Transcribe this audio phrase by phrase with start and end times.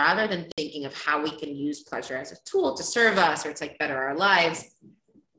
[0.00, 3.46] rather than thinking of how we can use pleasure as a tool to serve us
[3.46, 4.76] or to like better our lives,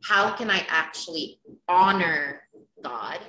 [0.04, 2.42] how can I actually honor
[2.84, 3.20] God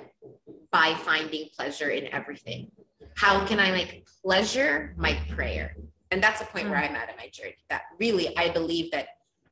[0.71, 2.71] by finding pleasure in everything?
[3.15, 5.75] How can I make pleasure my prayer?
[6.11, 6.71] And that's a point mm.
[6.71, 7.57] where I'm at in my journey.
[7.69, 9.07] That really, I believe that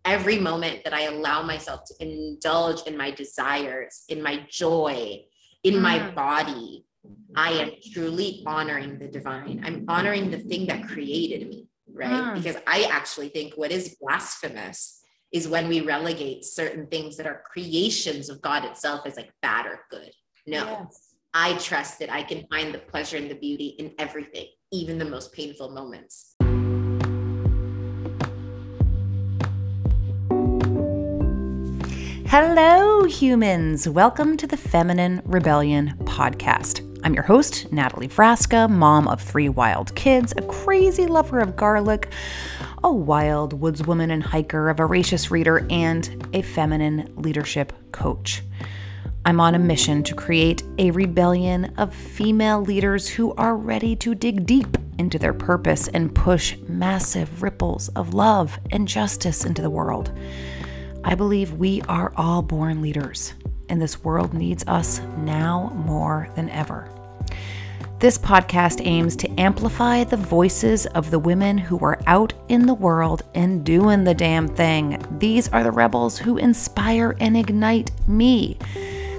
[0.06, 5.24] every moment that I allow myself to indulge in my desires, in my joy,
[5.64, 5.82] in mm.
[5.82, 6.86] my body,
[7.36, 9.62] I am truly honoring the divine.
[9.64, 12.10] I'm honoring the thing that created me, right?
[12.10, 12.36] Mm.
[12.36, 17.44] Because I actually think what is blasphemous is when we relegate certain things that are
[17.46, 20.12] creations of God itself as like bad or good.
[20.46, 21.16] No, yes.
[21.34, 25.06] I trust that I can find the pleasure and the beauty in everything, even the
[25.06, 26.36] most painful moments.
[32.30, 33.88] Hello, humans.
[33.88, 36.87] Welcome to the Feminine Rebellion podcast.
[37.08, 42.12] I'm your host, Natalie Frasca, mom of three wild kids, a crazy lover of garlic,
[42.84, 48.44] a wild woodswoman and hiker, a voracious reader, and a feminine leadership coach.
[49.24, 54.14] I'm on a mission to create a rebellion of female leaders who are ready to
[54.14, 59.70] dig deep into their purpose and push massive ripples of love and justice into the
[59.70, 60.12] world.
[61.06, 63.34] I believe we are all born leaders,
[63.70, 66.92] and this world needs us now more than ever.
[68.00, 72.76] This podcast aims to amplify the voices of the women who are out in the
[72.76, 75.04] world and doing the damn thing.
[75.18, 78.60] These are the rebels who inspire and ignite me.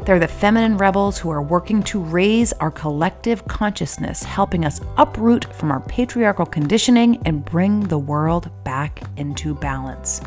[0.04, 5.52] They're the feminine rebels who are working to raise our collective consciousness, helping us uproot
[5.56, 10.20] from our patriarchal conditioning and bring the world back into balance.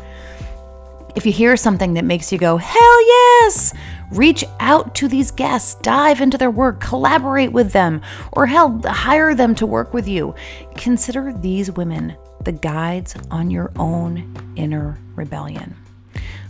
[1.14, 3.74] If you hear something that makes you go, hell yes,
[4.12, 8.00] reach out to these guests, dive into their work, collaborate with them,
[8.32, 10.34] or hell, hire them to work with you.
[10.74, 15.76] Consider these women the guides on your own inner rebellion.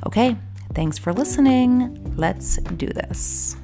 [0.06, 0.36] Okay,
[0.74, 2.14] thanks for listening.
[2.16, 3.56] Let's do this.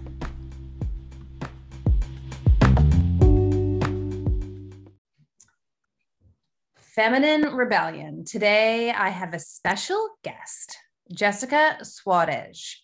[6.77, 8.25] Feminine Rebellion.
[8.25, 10.77] Today I have a special guest.
[11.13, 12.74] Jessica Soares.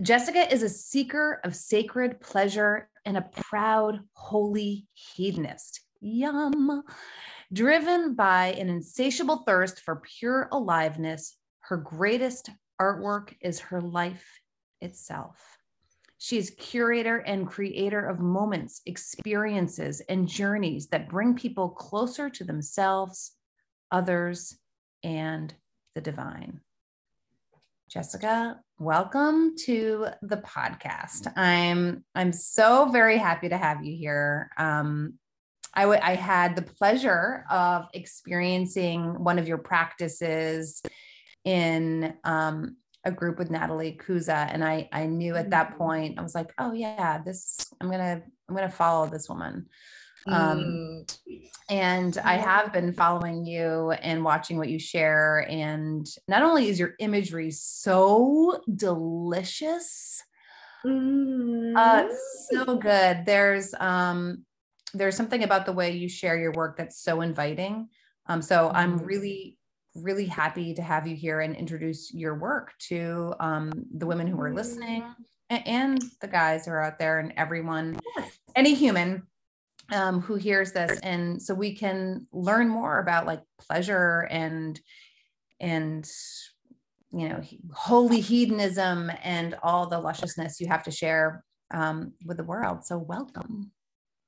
[0.00, 5.80] Jessica is a seeker of sacred pleasure and a proud, holy hedonist.
[6.00, 6.82] Yum.
[7.52, 14.40] Driven by an insatiable thirst for pure aliveness, her greatest artwork is her life
[14.80, 15.58] itself.
[16.18, 22.44] She is curator and creator of moments, experiences, and journeys that bring people closer to
[22.44, 23.32] themselves,
[23.90, 24.58] others,
[25.02, 25.52] and
[25.94, 26.60] the divine.
[27.88, 31.32] Jessica, welcome to the podcast.
[31.36, 34.50] I'm I'm so very happy to have you here.
[34.58, 35.14] Um,
[35.72, 40.82] I, w- I had the pleasure of experiencing one of your practices
[41.46, 45.78] in um, a group with Natalie Kuza, and I I knew at that mm-hmm.
[45.78, 49.66] point I was like, oh yeah, this I'm gonna I'm gonna follow this woman.
[50.28, 51.14] Um, mm.
[51.70, 55.46] And I have been following you and watching what you share.
[55.50, 60.22] And not only is your imagery so delicious,
[60.84, 61.76] mm.
[61.76, 62.08] uh,
[62.50, 63.26] so good.
[63.26, 64.44] There's um,
[64.94, 67.88] there's something about the way you share your work that's so inviting.
[68.26, 68.72] Um, so mm.
[68.74, 69.58] I'm really
[69.94, 74.40] really happy to have you here and introduce your work to um, the women who
[74.40, 75.04] are listening
[75.50, 77.98] and, and the guys who are out there and everyone,
[78.54, 79.22] any human
[79.92, 84.80] um, who hears this and so we can learn more about like pleasure and
[85.60, 86.08] and
[87.12, 87.40] you know
[87.72, 92.98] holy hedonism and all the lusciousness you have to share um, with the world so
[92.98, 93.70] welcome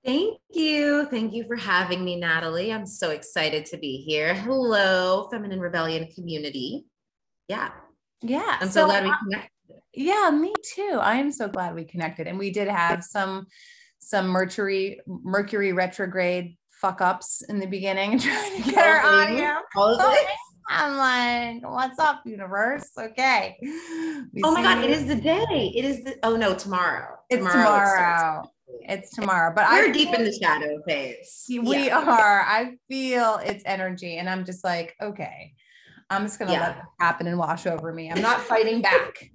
[0.03, 1.05] Thank you.
[1.11, 2.73] Thank you for having me, Natalie.
[2.73, 4.33] I'm so excited to be here.
[4.35, 6.87] Hello, Feminine Rebellion community.
[7.49, 7.71] Yeah.
[8.23, 8.57] Yeah.
[8.61, 9.51] I'm so, so glad we connected.
[9.93, 10.99] Yeah, me too.
[11.03, 12.29] I'm so glad we connected.
[12.29, 13.47] And we did have some
[14.01, 19.57] some Mercury Mercury retrograde fuck ups in the beginning trying to get our audio.
[20.73, 22.91] I'm like, what's up, universe?
[22.97, 23.57] Okay.
[23.61, 25.73] We oh my God, it is the day.
[25.75, 27.17] It is the, oh no, tomorrow.
[27.29, 28.49] It's tomorrow.
[28.83, 29.53] It's tomorrow.
[29.55, 31.45] But we're I deep in the shadow phase.
[31.49, 31.99] We yeah.
[31.99, 32.43] are.
[32.43, 34.19] I feel its energy.
[34.19, 35.55] And I'm just like, okay,
[36.09, 36.61] I'm just gonna yeah.
[36.61, 38.11] let it happen and wash over me.
[38.11, 39.31] I'm not fighting back.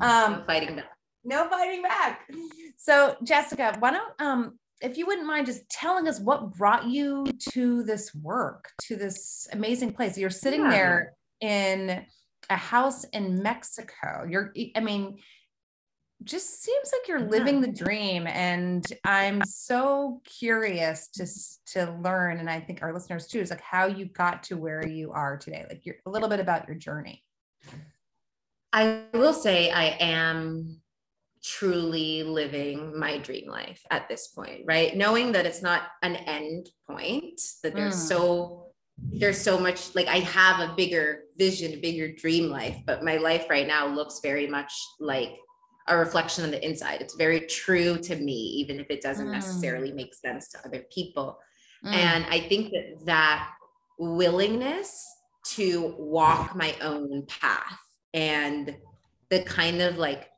[0.00, 0.95] Um fighting back
[1.26, 2.30] no fighting back.
[2.76, 7.26] So, Jessica, why don't um if you wouldn't mind just telling us what brought you
[7.52, 10.18] to this work, to this amazing place.
[10.18, 10.70] You're sitting yeah.
[10.70, 12.04] there in
[12.50, 14.26] a house in Mexico.
[14.28, 15.18] You're I mean,
[16.24, 21.26] just seems like you're living the dream and i'm so curious to
[21.66, 24.86] to learn and i think our listeners too is like how you got to where
[24.86, 27.22] you are today like you're a little bit about your journey
[28.72, 30.80] i will say i am
[31.46, 36.68] truly living my dream life at this point right knowing that it's not an end
[36.88, 38.08] point that there's mm.
[38.08, 38.66] so
[38.98, 43.16] there's so much like I have a bigger vision, a bigger dream life, but my
[43.18, 45.36] life right now looks very much like
[45.88, 47.00] a reflection on the inside.
[47.00, 49.32] It's very true to me, even if it doesn't mm.
[49.32, 51.38] necessarily make sense to other people.
[51.84, 51.94] Mm.
[51.94, 53.50] And I think that that
[53.98, 55.04] willingness
[55.48, 57.78] to walk my own path
[58.14, 58.76] and
[59.28, 60.28] the kind of like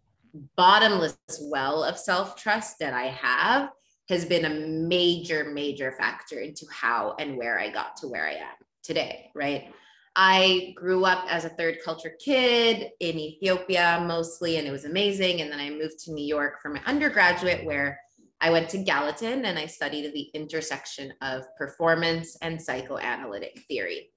[0.56, 3.70] bottomless well of self trust that I have
[4.08, 8.34] has been a major, major factor into how and where I got to where I
[8.34, 9.72] am today, right?
[10.16, 15.42] I grew up as a third culture kid in Ethiopia mostly, and it was amazing.
[15.42, 18.00] And then I moved to New York for my undergraduate, where
[18.40, 24.10] I went to Gallatin and I studied the intersection of performance and psychoanalytic theory.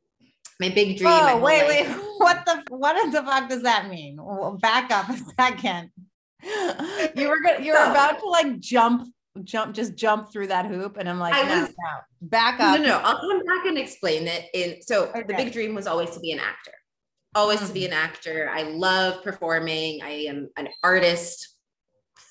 [0.59, 1.09] My big dream.
[1.12, 1.88] Oh, wait, wait.
[2.21, 4.19] What the what the fuck does that mean?
[4.59, 5.89] Back up a second.
[6.44, 9.07] You were gonna, you were about to like jump
[9.44, 12.77] jump just jump through that hoop and i'm like I no, was, no, back up
[12.77, 15.24] no no i'll come back and explain it in so okay.
[15.24, 16.74] the big dream was always to be an actor
[17.33, 17.68] always mm-hmm.
[17.68, 17.94] to be mm-hmm.
[17.94, 21.56] an actor i love performing i am an artist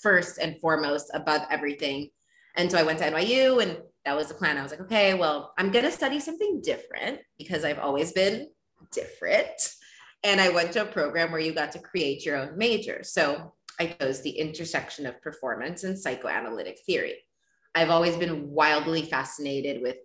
[0.03, 2.11] first and foremost above everything
[2.57, 5.15] and so i went to nyu and that was the plan i was like okay
[5.15, 8.49] well i'm going to study something different because i've always been
[8.93, 9.75] different
[10.25, 13.53] and i went to a program where you got to create your own major so
[13.81, 17.15] I chose the intersection of performance and psychoanalytic theory.
[17.75, 19.97] I've always been wildly fascinated with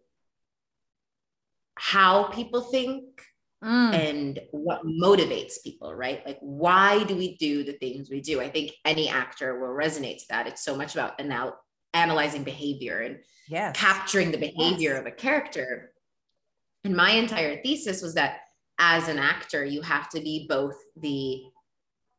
[1.78, 3.04] how people think
[3.62, 3.94] mm.
[3.94, 6.26] and what motivates people, right?
[6.26, 8.40] Like, why do we do the things we do?
[8.40, 10.48] I think any actor will resonate to that.
[10.48, 11.60] It's so much about anal-
[11.96, 13.18] analyzing behavior and
[13.50, 13.76] yes.
[13.76, 15.00] capturing the behavior yes.
[15.00, 15.92] of a character.
[16.84, 18.42] And my entire thesis was that
[18.78, 21.42] as an actor, you have to be both the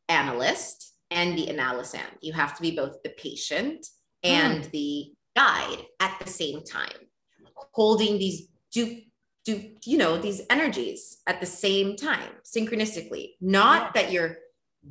[0.08, 2.10] analyst and the analysand.
[2.20, 3.86] You have to be both the patient
[4.24, 4.70] and mm.
[4.72, 7.08] the guide at the same time,
[7.72, 9.00] holding these do
[9.44, 13.34] do you know these energies at the same time synchronistically.
[13.40, 14.02] Not yeah.
[14.02, 14.38] that you're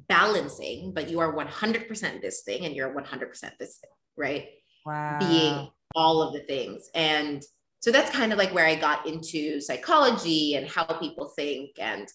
[0.07, 4.47] balancing, but you are 100% this thing and you're 100% this thing, right?
[4.85, 5.17] Wow.
[5.19, 6.89] Being all of the things.
[6.93, 7.43] And
[7.79, 12.07] so that's kind of like where I got into psychology and how people think and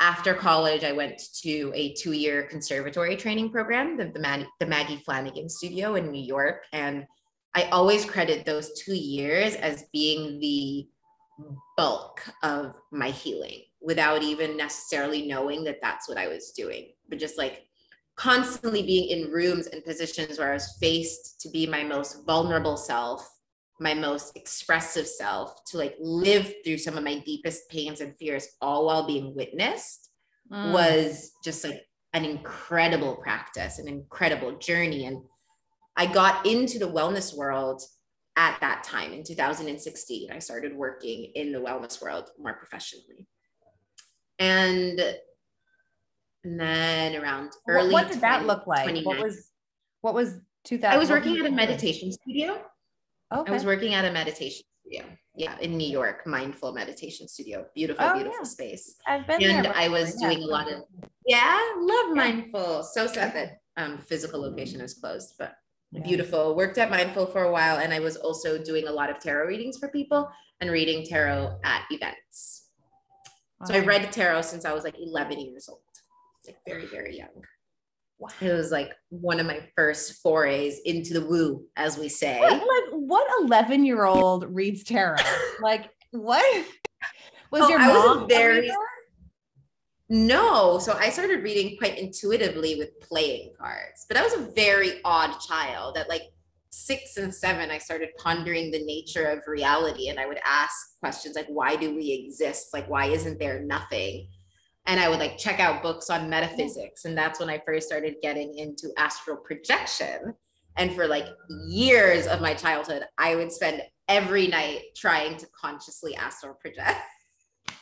[0.00, 4.66] after college, I went to a two year conservatory training program, the, the, Mag- the
[4.66, 6.64] Maggie Flanagan Studio in New York.
[6.72, 7.06] And
[7.54, 10.88] I always credit those two years as being the
[11.76, 17.18] bulk of my healing without even necessarily knowing that that's what I was doing, but
[17.18, 17.66] just like
[18.20, 22.76] constantly being in rooms and positions where I was faced to be my most vulnerable
[22.76, 23.26] self
[23.82, 28.46] my most expressive self to like live through some of my deepest pains and fears
[28.60, 30.10] all while being witnessed
[30.52, 30.70] mm.
[30.70, 31.80] was just like
[32.12, 35.06] an incredible practice an incredible journey.
[35.06, 35.22] And
[35.96, 37.82] i got into the wellness world
[38.36, 43.26] at that time in 2016 i started working in the wellness world more professionally.
[44.38, 45.00] And
[46.44, 49.50] and then around early what, what did that look like what was
[50.00, 52.60] what was 2000 i was working at a meditation studio
[53.32, 53.50] Okay.
[53.50, 55.04] I was working at a meditation studio.
[55.36, 57.64] Yeah, in New York, mindful meditation studio.
[57.74, 58.48] Beautiful, oh, beautiful yeah.
[58.48, 58.96] space.
[59.06, 60.28] I've been and I was yeah.
[60.28, 60.82] doing a lot of
[61.26, 62.14] yeah, love yeah.
[62.14, 62.82] mindful.
[62.82, 65.54] So sad that um physical location is closed, but
[66.02, 66.56] beautiful.
[66.56, 69.46] Worked at mindful for a while, and I was also doing a lot of tarot
[69.46, 70.28] readings for people
[70.60, 72.70] and reading tarot at events.
[73.60, 73.66] Wow.
[73.68, 75.80] So I read tarot since I was like 11 years old,
[76.46, 77.44] like very, very young.
[78.18, 78.28] Wow.
[78.40, 82.38] It was like one of my first forays into the woo, as we say.
[82.38, 85.16] What, like what 11 year old reads tarot?
[85.62, 86.66] like what
[87.50, 88.70] was oh, your mom very
[90.08, 95.00] no so i started reading quite intuitively with playing cards but i was a very
[95.04, 96.22] odd child at like
[96.70, 101.36] six and seven i started pondering the nature of reality and i would ask questions
[101.36, 104.26] like why do we exist like why isn't there nothing
[104.86, 107.04] and I would like check out books on metaphysics.
[107.04, 110.34] And that's when I first started getting into astral projection.
[110.76, 111.26] And for like
[111.68, 117.00] years of my childhood, I would spend every night trying to consciously astral project.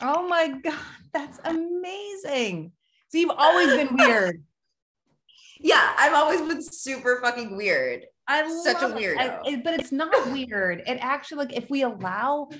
[0.00, 0.74] Oh my God,
[1.12, 2.72] that's amazing.
[3.08, 4.42] So you've always been weird.
[5.60, 8.04] yeah, I've always been super fucking weird.
[8.28, 9.40] I'm such a weirdo.
[9.46, 10.82] It, but it's not weird.
[10.86, 12.50] It actually like if we allow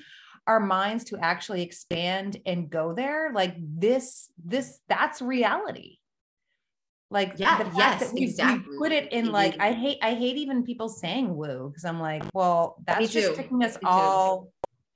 [0.49, 5.99] our minds to actually expand and go there like this this that's reality
[7.11, 10.64] Like Yeah, yes, that we, we put it in like I hate I hate even
[10.64, 13.35] people saying woo because I'm like, well, that's just too.
[13.37, 13.87] taking us Me too.
[13.87, 14.49] all,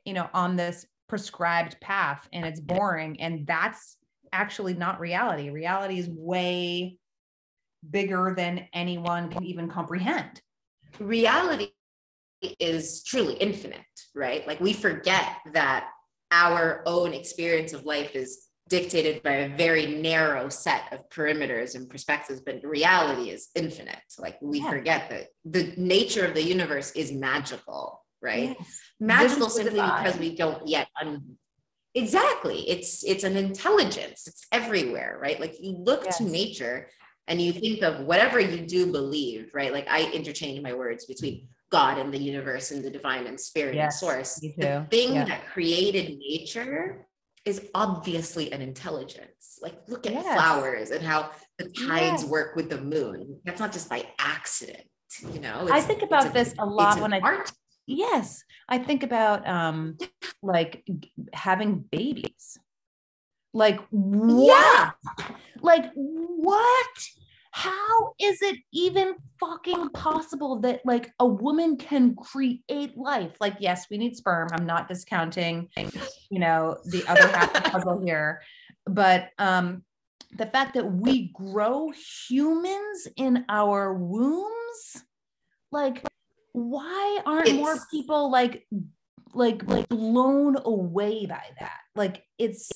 [0.05, 3.21] you know, on this prescribed path and it's boring.
[3.21, 3.99] And that's
[4.33, 5.51] actually not reality.
[5.51, 6.97] Reality is way
[7.91, 10.41] bigger than anyone can even comprehend.
[10.99, 11.69] reality
[12.61, 13.81] is truly infinite,
[14.15, 14.47] right?
[14.47, 15.89] Like we forget that
[16.31, 21.91] our own experience of life is dictated by a very narrow set of perimeters and
[21.91, 23.99] perspectives, but reality is infinite.
[24.19, 24.71] Like we Yeah.
[24.71, 28.57] forget that the nature of the universe is magical, right?
[28.59, 28.81] Yes.
[29.01, 31.37] Magical This is the simply because we don't yet un-
[31.95, 36.89] exactly it's it's an intelligence it's everywhere right like you look to nature
[37.29, 41.47] and you think of whatever you do believe right like i interchange my words between
[41.73, 44.33] god and the universe and the divine and spirit Yes, and source.
[44.41, 45.25] The thing Yeah.
[45.25, 47.07] that created nature
[47.45, 50.27] is obviously an intelligence like look at Yes.
[50.37, 51.21] flowers and how
[51.59, 52.25] the tides Yes.
[52.37, 54.87] work with the moon that's not just by accident
[55.35, 57.51] you know I think about a- this a lot when I art
[57.85, 59.99] Yes, I think about um
[60.41, 60.85] like
[61.47, 62.45] having babies.
[63.53, 64.95] Like what?
[65.71, 66.95] Like what?
[67.53, 73.33] How is it even fucking possible that like a woman can create life?
[73.41, 74.49] Like yes, we need sperm.
[74.53, 75.69] I'm not discounting,
[76.31, 78.41] you know, the other half of the puzzle here,
[78.87, 79.85] but um
[80.39, 81.93] the fact that we grow
[82.29, 85.05] humans in our wombs
[85.71, 86.03] like
[86.53, 88.67] why aren't more people like
[89.35, 92.71] like like blown away by that like it's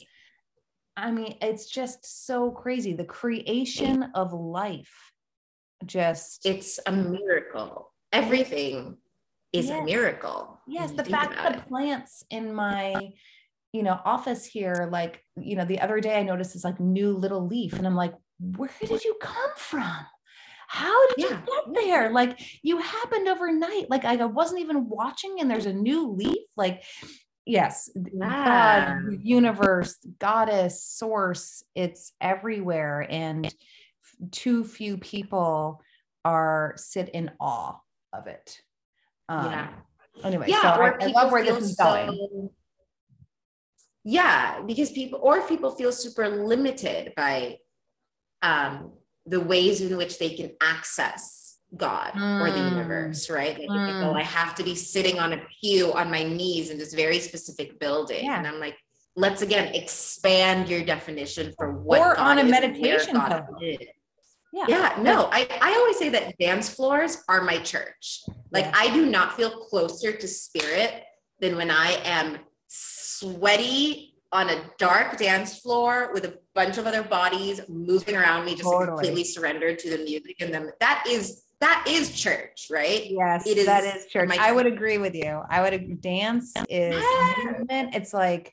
[0.97, 5.13] i mean it's just so crazy the creation of life
[5.85, 7.93] just it's a miracle.
[8.13, 8.97] Everything
[9.53, 9.81] is Yes.
[9.81, 10.59] a miracle.
[10.67, 13.13] yes the fact the plants in my
[13.73, 17.11] you know office here like you know the other day i noticed this like new
[17.17, 18.15] little leaf and i'm like
[18.57, 19.97] where did you come from
[20.69, 21.29] how did Yeah.
[21.29, 21.37] you
[21.75, 26.11] get there like you happened overnight like i wasn't even watching and there's a new
[26.13, 26.83] leaf like
[27.47, 28.99] yes Yeah.
[29.01, 33.53] god universe goddess source it's everywhere and
[34.31, 35.81] too few people
[36.25, 37.77] are sit in awe
[38.13, 38.61] of it
[39.29, 39.69] um, yeah.
[40.25, 40.63] anyway Yeah.
[40.63, 42.53] so I, I love where this is going so-
[44.09, 47.59] Yeah, because people or people feel super limited by
[48.41, 48.93] um,
[49.27, 51.36] the ways in which they can access
[51.77, 52.71] God or the Mm.
[52.71, 53.59] universe, right?
[53.59, 54.17] Like, go, Mm.
[54.17, 57.79] I have to be sitting on a pew on my knees in this very specific
[57.81, 58.25] building.
[58.25, 58.39] Yeah.
[58.39, 58.77] And I'm like,
[59.17, 63.15] let's again expand your definition for what Or God on a is meditation
[64.53, 68.23] yeah Yeah, no, I, I always say that dance floors are my church.
[68.53, 68.73] Like Yeah.
[68.75, 71.03] I do not feel closer to spirit
[71.41, 77.03] than when I am sweaty on a dark dance floor with a bunch of other
[77.03, 78.87] bodies moving around me, just Totally.
[78.89, 80.71] completely surrendered to the music and them.
[80.81, 83.03] That is that is church, right?
[83.09, 84.31] Yes, It that is is church.
[84.39, 85.43] I would agree with you.
[85.49, 87.45] I would dance is Yeah.
[87.45, 87.95] movement.
[87.95, 88.53] It's like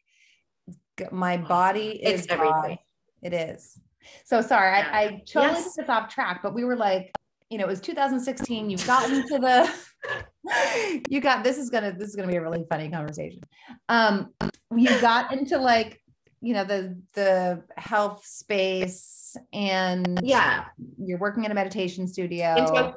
[1.12, 2.54] my body is It's everything.
[2.54, 2.78] God.
[3.22, 3.80] It is.
[4.26, 4.90] So sorry, Yeah.
[4.94, 5.76] I, I totally Yes.
[5.76, 7.12] took off track, but we were like,
[7.50, 8.70] you know, it was 2016.
[8.70, 12.66] You've gotten to the you got this is gonna this is gonna be a really
[12.70, 13.42] funny conversation.
[13.90, 14.34] Um,
[14.76, 16.03] you got into like
[16.44, 20.66] you know the the health space and Yeah.
[20.98, 22.48] you're working in a meditation studio.
[22.48, 22.94] I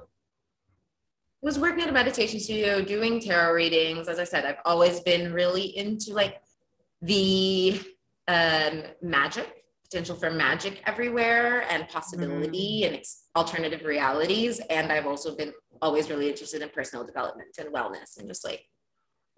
[1.43, 4.09] was working at a meditation studio doing tarot readings.
[4.09, 6.41] As I said, I've always been really into like
[7.03, 7.81] the
[8.27, 14.59] um, magic, potential for magic everywhere and possibility and ex- alternative realities.
[14.71, 18.63] And I've also been always really interested in personal development and wellness and just like,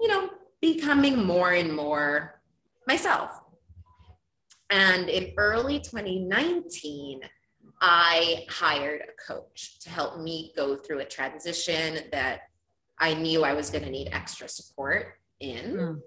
[0.00, 0.30] you know,
[0.62, 2.40] becoming more and more
[2.86, 3.42] myself.
[4.70, 7.20] And in early 2019,
[7.80, 12.40] I hired a coach to help me go through a transition that
[12.98, 15.76] I knew I was going to need extra support in.
[15.76, 16.00] Mm.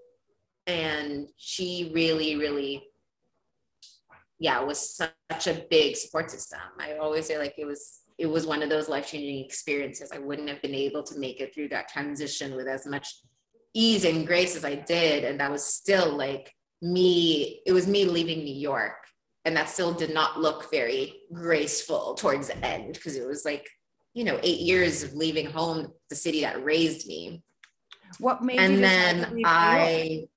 [0.67, 2.83] And she really, really,
[4.37, 6.59] yeah, was such a big support system.
[6.77, 10.11] I always say like it was, it was one of those life-changing experiences.
[10.11, 13.07] I wouldn't have been able to make it through that transition with as much
[13.73, 15.23] ease and grace as I did.
[15.23, 18.95] And that was still like me, it was me leaving New York
[19.45, 23.67] and that still did not look very graceful towards the end because it was like
[24.13, 27.41] you know eight years of leaving home the city that raised me.
[28.19, 29.47] What made you and then leave New York?
[29.53, 30.27] i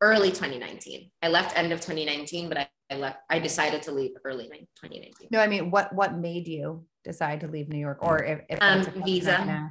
[0.00, 4.10] early 2019 i left end of 2019 but i, I left i decided to leave
[4.24, 8.22] early 2019 No, I mean, what what made you decide to leave New York, or
[8.22, 9.70] if, if Um, that's a question I visa.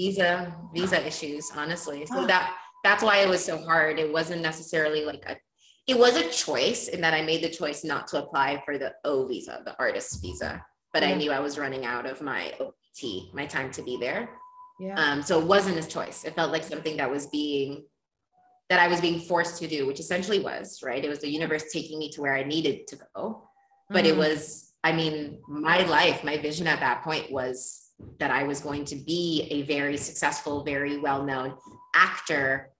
[0.00, 2.06] visa visa issues honestly.
[2.06, 5.36] So that that's why it was so hard it wasn't necessarily like a
[5.86, 8.94] it was a choice in that I made the choice not to apply for the
[9.04, 10.64] O visa, the artist visa,
[10.94, 14.30] but I knew I was running out of my OPT, my time to be there.
[14.80, 14.94] Yeah.
[14.94, 16.24] Um, so it wasn't a choice.
[16.24, 17.84] It felt like something that was being
[18.70, 21.04] that I was being forced to do, which essentially was right.
[21.04, 23.46] It was the universe taking me to where I needed to go.
[23.90, 24.18] But it Mhm.
[24.18, 28.86] was, I mean, my life, my vision at that point was that I was going
[28.86, 31.58] to be a very successful, very well-known
[31.94, 32.70] actor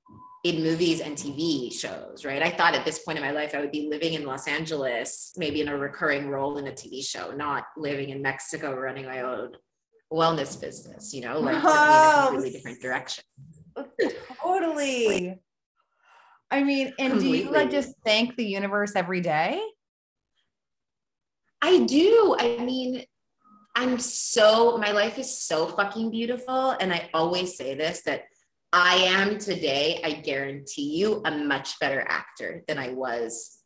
[0.45, 2.43] in movies and TV shows, right?
[2.43, 5.33] I thought at this point in my life I would be living in Los Angeles,
[5.39, 9.23] maybe in a recurring role in a TV show, not living in Mexico running my
[9.23, 9.53] own
[10.13, 12.29] wellness business, you know, like in a Wow.
[12.29, 13.25] completely different direction.
[14.43, 15.41] totally.
[16.51, 19.61] I mean, and do you like just thank the universe every day?
[21.63, 22.37] I do.
[22.39, 23.03] I mean,
[23.75, 26.73] I'm so, my life is so fucking beautiful.
[26.73, 28.25] And I always say this that
[28.77, 33.61] I am today, I guarantee you, a much better actor than I was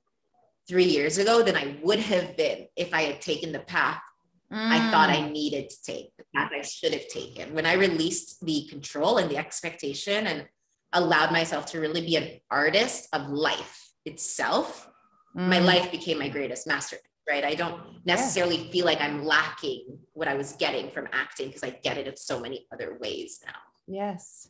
[0.69, 4.03] three years ago, than I would have been if I had taken the path
[4.51, 5.25] I thought Mm.
[5.25, 7.55] I needed to take, the path I should have taken.
[7.55, 10.49] When I released the control and the expectation and
[10.95, 14.91] allowed myself to really be an artist of life itself,
[15.35, 15.67] my Mm.
[15.67, 17.45] life became my greatest masterpiece, right?
[17.45, 21.71] I don't necessarily feel like I'm lacking what I was getting from acting because I
[21.71, 23.61] get it in so many other ways now.
[23.87, 24.49] Yes.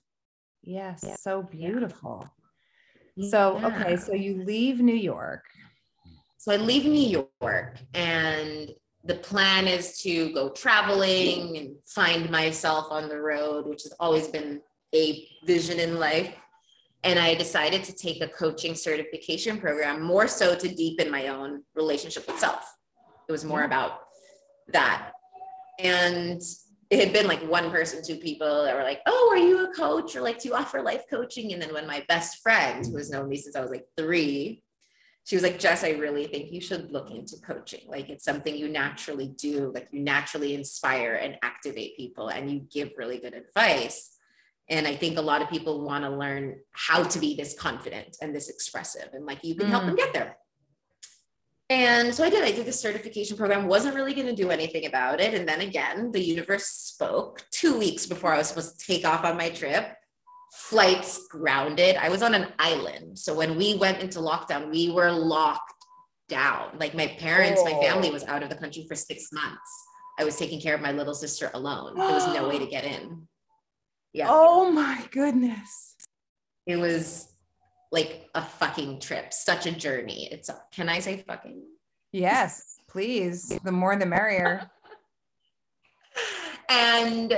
[0.62, 1.04] Yes.
[1.20, 2.28] So beautiful.
[3.30, 3.96] So, okay.
[3.96, 5.44] So you leave New York.
[6.38, 8.70] So I leave New York and
[9.04, 14.28] the plan is to go traveling and find myself on the road, which has always
[14.28, 14.60] been
[14.94, 16.34] a vision in life.
[17.04, 21.62] And I decided to take a coaching certification program more so to deepen my own
[21.74, 22.64] relationship with self.
[23.28, 24.00] It was more about
[24.72, 25.12] that.
[25.78, 26.42] And
[26.90, 29.72] it had been like one person, two people that were like, Oh, are you a
[29.74, 30.16] coach?
[30.16, 31.52] Or like, do you offer life coaching?
[31.52, 34.62] And then when my best friend, who has known me since I was like three,
[35.24, 37.82] she was like, Jess, I really think you should look into coaching.
[37.86, 42.60] Like it's something you naturally do, like you naturally inspire and activate people and you
[42.72, 44.10] give really good advice.
[44.70, 48.16] And I think a lot of people want to learn how to be this confident
[48.22, 49.10] and this expressive.
[49.12, 49.86] And like you can help Mm.
[49.88, 50.38] them get there.
[51.70, 52.42] And so I did.
[52.44, 55.34] I did the certification program, wasn't really going to do anything about it.
[55.34, 59.24] And then again, the universe spoke two weeks before I was supposed to take off
[59.24, 59.92] on my trip.
[60.54, 61.96] Flights grounded.
[61.96, 63.18] I was on an island.
[63.18, 65.74] So when we went into lockdown, we were locked
[66.30, 66.78] down.
[66.78, 67.82] Like my parents, my Oh.
[67.82, 69.70] family was out of the country for six months.
[70.18, 71.94] I was taking care of my little sister alone.
[71.96, 73.28] There was no way to get in.
[74.14, 74.26] Yeah.
[74.30, 75.96] Oh my goodness.
[76.66, 77.27] It was
[77.90, 80.28] like a fucking trip, such a journey.
[80.30, 81.62] It's can I say fucking?
[82.12, 83.48] Yes, please.
[83.64, 84.70] The more the merrier.
[86.70, 87.32] And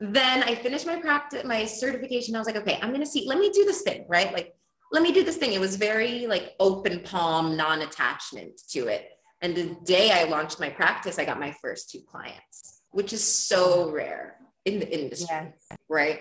[0.00, 2.34] then I finished my practice, my certification.
[2.34, 4.32] I was like, okay, I'm gonna see, let me do this thing, right?
[4.32, 4.54] Like,
[4.92, 5.54] let me do this thing.
[5.54, 9.08] It was very like open palm, non-attachment to it.
[9.40, 13.24] And the day I launched my practice, I got my first two clients, which is
[13.24, 15.78] so rare in the industry, Yes.
[15.88, 16.20] right?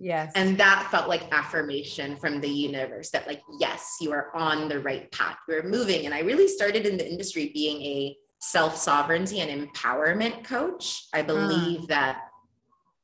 [0.00, 0.32] Yes.
[0.34, 4.80] And that felt like affirmation from the universe that, like, yes, you are on the
[4.80, 5.36] right path.
[5.46, 6.06] We're moving.
[6.06, 11.06] And I really started in the industry being a self sovereignty and empowerment coach.
[11.12, 11.24] I ah.
[11.24, 12.22] believe that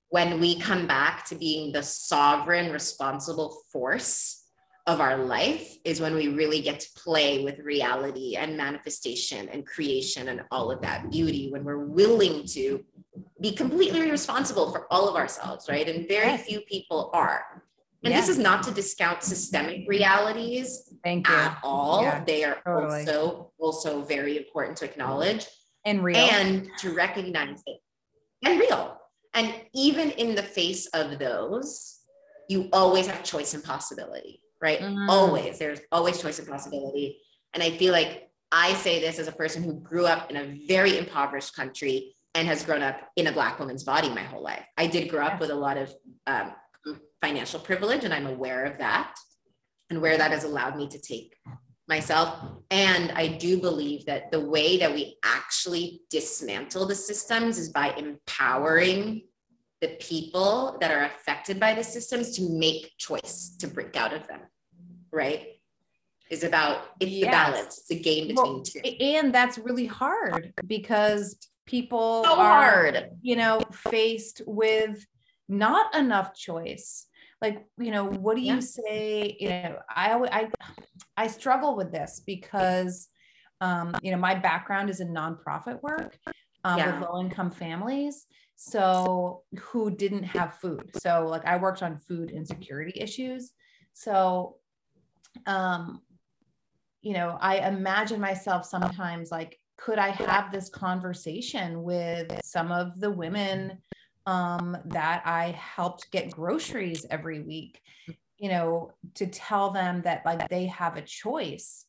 [0.08, 4.45] when we come back to being the sovereign, responsible force
[4.86, 9.66] of our life, is when we really get to play with reality and manifestation and
[9.66, 11.50] creation and all of that beauty.
[11.50, 12.84] When we're willing to
[13.40, 15.88] be completely responsible for all of ourselves, right?
[15.88, 16.44] And very Yes.
[16.46, 17.62] few people are.
[18.04, 21.34] And this is not to discount systemic realities Thank you.
[21.34, 22.02] at all.
[22.02, 23.00] Yeah, they are totally.
[23.00, 25.46] also also very important to acknowledge
[25.84, 26.18] And real.
[26.18, 27.78] and to recognize it
[28.44, 29.00] and real.
[29.34, 31.98] And even in the face of those,
[32.48, 34.80] you always have choice and possibility, right?
[34.80, 35.08] Mhm.
[35.08, 35.58] Always.
[35.58, 37.20] There's always choice and possibility.
[37.54, 40.66] And I feel like I say this as a person who grew up in a
[40.66, 44.64] very impoverished country and has grown up in a Black woman's body my whole life.
[44.76, 45.92] I did grow up with a lot of
[46.26, 46.52] um,
[47.22, 49.14] financial privilege, and I'm aware of that
[49.90, 51.36] and where that has allowed me to take
[51.88, 52.38] myself.
[52.70, 57.90] And I do believe that the way that we actually dismantle the systems is by
[57.92, 59.22] empowering
[59.80, 64.26] the people that are affected by the systems to make choice to break out of
[64.26, 64.40] them,
[65.12, 65.48] right?
[66.30, 68.80] Is about it's the balance, it's a game between Well, two.
[68.80, 71.36] and that's really hard because
[71.66, 73.10] people So are, hard.
[73.22, 75.06] you know, faced with
[75.48, 77.06] not enough choice.
[77.40, 78.60] Like, you know, what do you Yeah.
[78.60, 79.36] say?
[79.38, 80.48] You know, I I
[81.16, 83.08] I struggle with this because
[83.60, 86.18] um, you know, my background is in nonprofit work
[86.64, 86.98] um, Yeah.
[87.00, 88.26] with low income families.
[88.56, 90.90] So who didn't have food.
[90.96, 93.52] So like I worked on food insecurity issues.
[93.92, 94.56] So
[95.46, 96.00] um
[97.06, 102.98] you know, I imagine myself sometimes like, could I have this conversation with some of
[102.98, 103.78] the women
[104.26, 107.80] um, that I helped get groceries every week,
[108.38, 111.84] you know, to tell them that like they have a choice.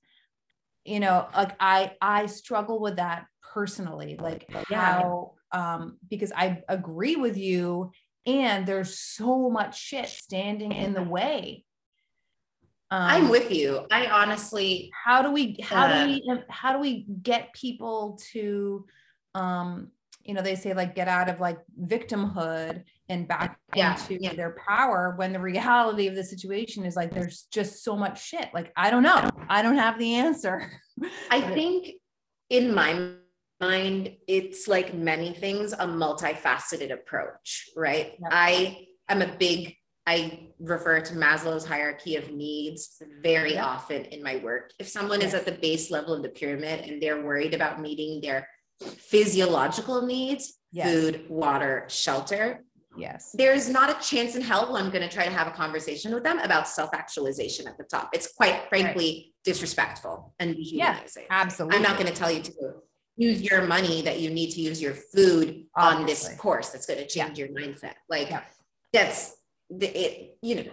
[0.86, 7.16] You know, like I I struggle with that personally, like how um because I agree
[7.16, 7.92] with you
[8.26, 11.64] and there's so much shit standing in the way.
[12.90, 13.86] Um, I'm with you.
[13.92, 18.86] I honestly how do we how uh, do we how do we get people to
[19.36, 19.92] um
[20.28, 24.34] you know, they say like get out of like victimhood and back yeah, into yeah.
[24.34, 28.50] their power when the reality of the situation is like there's just so much shit.
[28.54, 29.30] Like, I don't know.
[29.48, 30.70] I don't have the answer.
[31.32, 31.96] I think
[32.50, 33.14] in my
[33.60, 38.14] mind, it's like many things, a multifaceted approach, right?
[38.20, 38.30] Yeah.
[38.32, 39.76] I am a big
[40.08, 43.66] I refer to Maslow's hierarchy of needs very yeah.
[43.66, 44.72] often in my work.
[44.80, 45.28] If someone yeah.
[45.28, 48.48] is at the base level of the pyramid and they're worried about meeting their
[48.80, 50.90] physiological needs yes.
[50.90, 52.64] food, water, shelter.
[52.98, 53.36] Yes.
[53.38, 56.24] There's not a chance in hell I'm going to try to have a conversation with
[56.24, 58.10] them about self actualization at the top.
[58.14, 59.44] It's quite frankly right.
[59.44, 61.24] disrespectful and dehumanizing.
[61.30, 61.78] Yeah, absolutely.
[61.78, 62.52] I'm not going to tell you to
[63.18, 66.02] use your money that you need to use your food Obviously.
[66.02, 67.46] on this course that's going to change yeah.
[67.46, 67.96] your mindset.
[68.10, 68.44] Like, yeah.
[68.94, 69.36] that's
[69.70, 70.72] the, it, you know,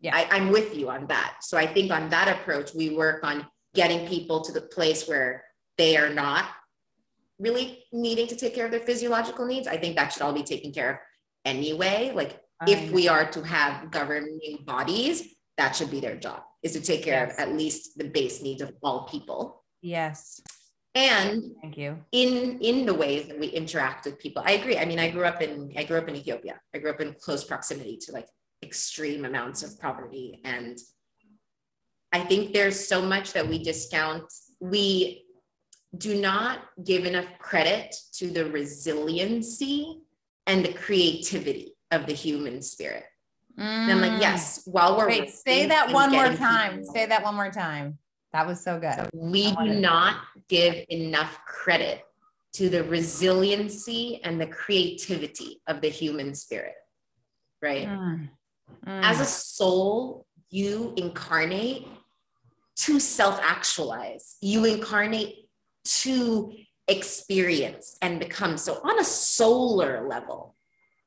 [0.00, 0.14] yeah.
[0.14, 1.38] I, I'm with you on that.
[1.40, 5.44] So I think on that approach, we work on getting people to the place where
[5.76, 6.44] they are not
[7.38, 9.66] really needing to take care of their physiological needs.
[9.66, 10.96] I think that should all be taken care of
[11.44, 12.12] anyway.
[12.14, 15.22] Like if um, we are to have governing bodies,
[15.56, 17.34] that should be their job is to take care yes.
[17.34, 19.64] of at least the base needs of all people.
[19.80, 20.40] Yes.
[20.98, 21.96] And thank you.
[22.12, 24.42] In in the ways that we interact with people.
[24.44, 24.76] I agree.
[24.78, 26.60] I mean, I grew up in I grew up in Ethiopia.
[26.74, 28.28] I grew up in close proximity to like
[28.64, 30.76] extreme amounts of poverty and
[32.12, 34.24] I think there's so much that we discount.
[34.60, 35.24] We
[35.96, 40.00] do not give enough credit to the resiliency
[40.46, 43.04] and the creativity of the human spirit.
[43.58, 43.62] Mm.
[43.62, 46.78] And I'm like, yes, while we're Wait, say that one more time.
[46.78, 47.98] People, say that one more time.
[48.32, 49.08] That was so good.
[49.14, 50.16] We do not
[50.48, 52.04] give enough credit
[52.54, 56.74] to the resiliency and the creativity of the human spirit.
[57.62, 57.88] Right?
[57.88, 58.28] Mm.
[58.86, 59.02] Mm.
[59.02, 61.86] As a soul, you incarnate
[62.76, 65.48] to self actualize, you incarnate
[65.84, 66.52] to
[66.86, 68.56] experience and become.
[68.56, 70.54] So, on a solar level,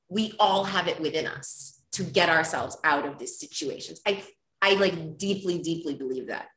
[0.10, 4.02] we all have it within us to get ourselves out of these situations.
[4.06, 4.24] I,
[4.62, 6.48] I like deeply, deeply believe that.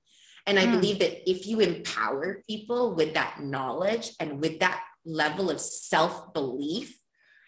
[0.46, 0.72] And I mm.
[0.72, 6.32] believe that if you empower people with that knowledge and with that level of self
[6.34, 6.98] belief,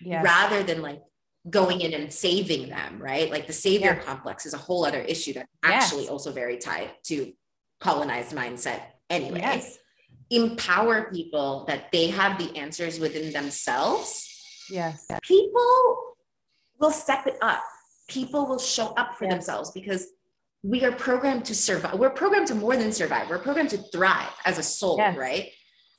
[0.01, 0.25] yes.
[0.25, 1.01] rather than like
[1.49, 3.31] going in and saving them, right?
[3.31, 4.03] Like the savior yeah.
[4.03, 6.11] complex is a whole other issue that's actually yes.
[6.11, 7.33] also very tied to
[7.81, 8.81] colonized mindset
[9.11, 9.41] anyway.
[9.41, 9.79] Yes
[10.31, 14.29] empower people that they have the answers within themselves,
[14.71, 16.15] yes, people
[16.81, 17.63] will step it up.
[18.09, 20.07] People will show up for themselves because
[20.67, 21.99] we are programmed to survive.
[21.99, 23.31] We're programmed to more than survive.
[23.31, 25.17] We're programmed to thrive as a soul, yes.
[25.17, 25.51] right?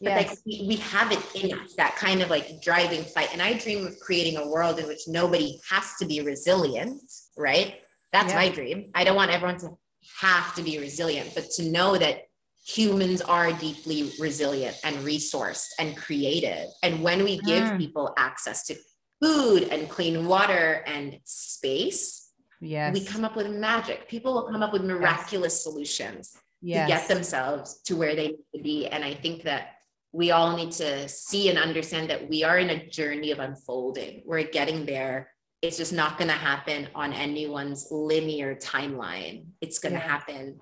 [0.01, 0.30] But yes.
[0.30, 3.30] like we, we have it in us, that kind of like driving fight.
[3.32, 7.01] And I dream of creating a world in which nobody has to be resilient,
[7.38, 7.75] right?
[8.12, 8.91] That's my dream.
[8.93, 9.77] I don't want everyone to
[10.19, 12.23] have to be resilient, but to know that
[12.65, 16.67] humans are deeply resilient and resourced and creative.
[16.84, 17.77] And when we give mm.
[17.77, 18.75] people access to
[19.21, 22.26] food and clean water and space,
[22.61, 22.93] yes.
[22.93, 24.07] we come up with magic.
[24.07, 25.63] People will come up with miraculous yes.
[25.63, 26.87] solutions yes.
[26.87, 28.87] to get themselves to where they need to be.
[28.87, 29.75] And I think that
[30.11, 34.23] we all need to see and understand that we are in a journey of unfolding.
[34.25, 35.31] We're getting there.
[35.61, 39.45] It's just not going to happen on anyone's linear timeline.
[39.61, 40.59] It's going to happen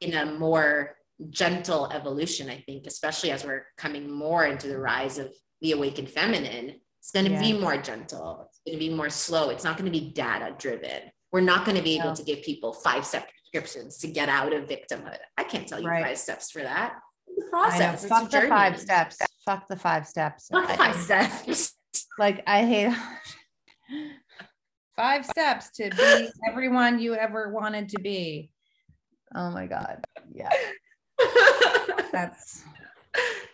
[0.00, 0.96] in a more
[1.30, 6.10] gentle evolution, I think, especially as we're coming more into the rise of the awakened
[6.10, 6.80] feminine.
[7.00, 7.42] It's going to yes.
[7.42, 8.48] be more gentle.
[8.48, 9.50] It's going to be more slow.
[9.50, 11.02] It's not going to be data driven.
[11.36, 12.14] We're not going to be able no.
[12.14, 15.18] to give people five step prescriptions to get out of victimhood.
[15.36, 16.02] I can't tell you right.
[16.02, 16.94] five steps for that.
[17.26, 18.04] the process.
[18.04, 19.18] It's Fuck the five steps.
[19.44, 20.48] Fuck the five steps.
[20.48, 21.74] Fuck five steps.
[22.18, 22.96] Like I hate
[24.96, 28.50] five steps to be everyone you ever wanted to be.
[29.34, 30.02] Oh my God.
[30.32, 30.48] Yeah.
[32.12, 32.64] That's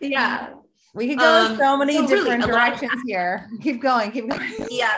[0.01, 0.51] yeah.
[0.95, 3.49] We could go um, so many so different really, directions here.
[3.61, 4.53] Keep going, keep going.
[4.71, 4.97] Yeah.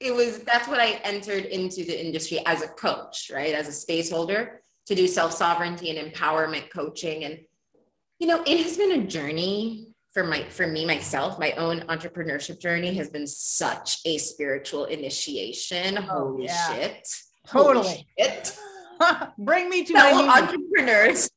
[0.00, 3.54] It was that's what I entered into the industry as a coach, right?
[3.54, 7.24] As a space holder to do self-sovereignty and empowerment coaching.
[7.24, 7.40] And
[8.18, 12.58] you know, it has been a journey for my for me myself my own entrepreneurship
[12.58, 16.72] journey has been such a spiritual initiation oh, holy yeah.
[16.72, 17.06] shit
[17.46, 18.58] totally holy shit
[19.38, 21.30] Bring me to fellow entrepreneurs.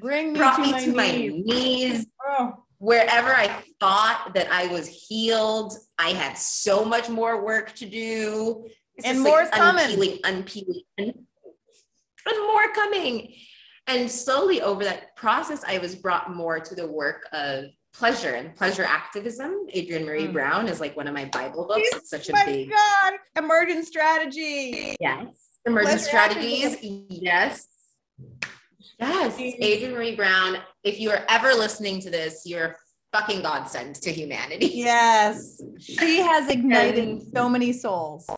[0.00, 1.44] Bring me brought to me my to my knees.
[1.44, 2.06] knees.
[2.26, 7.86] Oh, Wherever I thought that I was healed, I had so much more work to
[7.86, 8.64] do.
[8.96, 9.84] It's And more more's coming.
[9.84, 11.12] Unpeeling, unpeeling, and
[12.26, 13.34] and more coming.
[13.86, 18.56] And slowly over that process, I was brought more to the work of pleasure and
[18.56, 19.66] pleasure activism.
[19.76, 20.32] Adrienne Maree Mm.
[20.32, 21.82] Brown is like one of my Bible books.
[21.92, 23.12] It's such a my big God.
[23.36, 24.96] Emergent strategy.
[24.98, 25.26] Yes.
[25.66, 26.76] Emergent Pleasure strategies.
[27.10, 27.66] Yes.
[28.98, 29.38] Yes.
[29.38, 30.58] Adrienne Maree Brown.
[30.82, 32.76] If you are ever listening to this, you're
[33.12, 34.66] fucking godsend to humanity.
[34.66, 35.60] Yes.
[35.78, 38.28] She has ignited so many souls.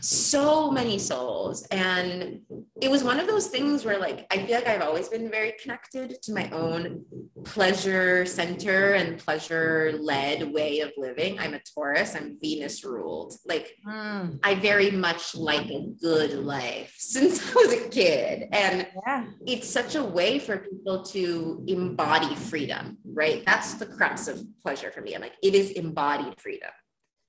[0.00, 1.66] So many souls.
[1.70, 2.40] And
[2.80, 5.54] it was one of those things where, like, I feel like I've always been very
[5.60, 7.04] connected to my own
[7.44, 11.38] pleasure center and pleasure led way of living.
[11.38, 13.34] I'm a Taurus, I'm Venus ruled.
[13.46, 18.48] Like, Mm, I very much like a good life since I was a kid.
[18.52, 19.26] And yeah.
[19.46, 23.44] it's such a way for people to embody freedom, right?
[23.44, 25.14] That's the crux of pleasure for me.
[25.14, 26.70] I'm like, it is embodied freedom.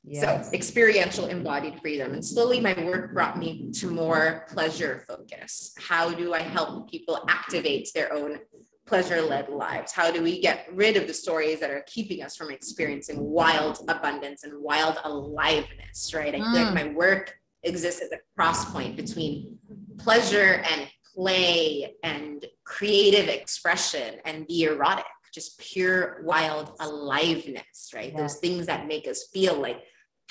[0.08, 0.48] Yes.
[0.48, 2.14] So experiential embodied freedom.
[2.14, 5.74] And slowly my work brought me to more pleasure focus.
[5.78, 8.40] How do I help people activate their own
[8.86, 9.92] pleasure led lives?
[9.92, 13.80] How do we get rid of the stories that are keeping us from experiencing wild
[13.88, 16.36] abundance and wild aliveness, right?
[16.36, 16.74] I feel like mm.
[16.76, 19.58] my work exists at the cross point between
[19.98, 28.16] pleasure and play and creative expression and the erotic, just pure wild aliveness, right?
[28.16, 29.82] Those things that make us feel like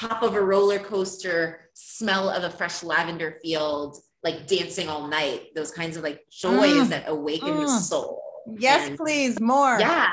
[0.00, 5.54] top of a roller coaster, smell of a fresh lavender field, like dancing all night,
[5.54, 6.88] those kinds of like joys Mm.
[6.88, 7.80] that awaken the Mm.
[7.80, 8.22] soul.
[8.58, 9.38] Yes, And- please.
[9.40, 9.78] More.
[9.78, 10.10] yeah.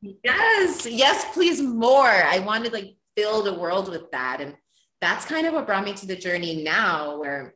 [0.00, 0.86] Yes.
[0.86, 2.06] Yes, please more.
[2.06, 4.40] I want to like build a world with that.
[4.40, 4.56] And
[5.00, 7.54] that's kind of what brought me to the journey now where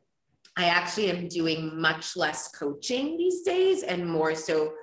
[0.57, 4.73] I actually am doing much less coaching these days and more so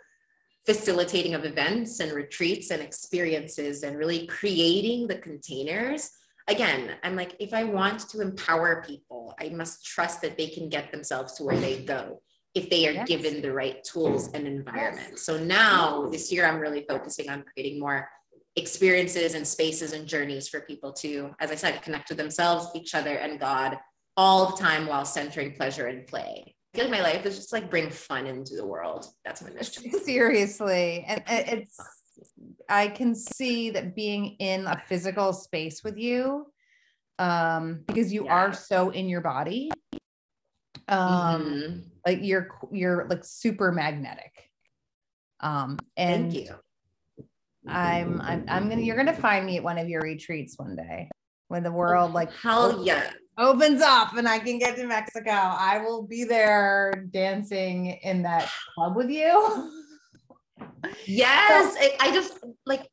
[0.67, 6.11] facilitating of events and retreats and experiences and really creating the containers.
[6.51, 10.69] Again, I'm like, if I want to empower people, I must trust that they can
[10.69, 12.21] get themselves to where they go
[12.55, 13.09] if they are Yes.
[13.09, 15.21] given the right tools and environment.
[15.21, 18.09] So now this year, I'm really focusing on creating more
[18.57, 22.97] experiences and spaces and journeys for people to, as I said, connect with themselves, each
[22.97, 23.79] other, and God
[24.17, 26.57] all the time while centering pleasure and play.
[26.75, 29.07] I feel like my life is just like bring fun into the world.
[29.25, 29.89] That's my mission.
[30.01, 31.05] Seriously.
[31.07, 31.79] And it's,
[32.69, 36.47] I can see that being in a physical space with you,
[37.19, 38.35] um, because you Yeah.
[38.35, 39.71] are so in your body.
[40.89, 41.85] Um, Mhm.
[42.07, 44.51] like you're you're like super magnetic.
[45.41, 46.55] Um, and Thank you.
[47.67, 51.09] I'm I'm I'm gonna you're gonna find me at one of your retreats one day
[51.49, 53.13] when the world like Hell yeah.
[53.39, 55.31] opens up and I can get to Mexico.
[55.31, 59.73] I will be there dancing in that club with you.
[61.07, 61.77] Yes.
[61.79, 62.89] I, I just like,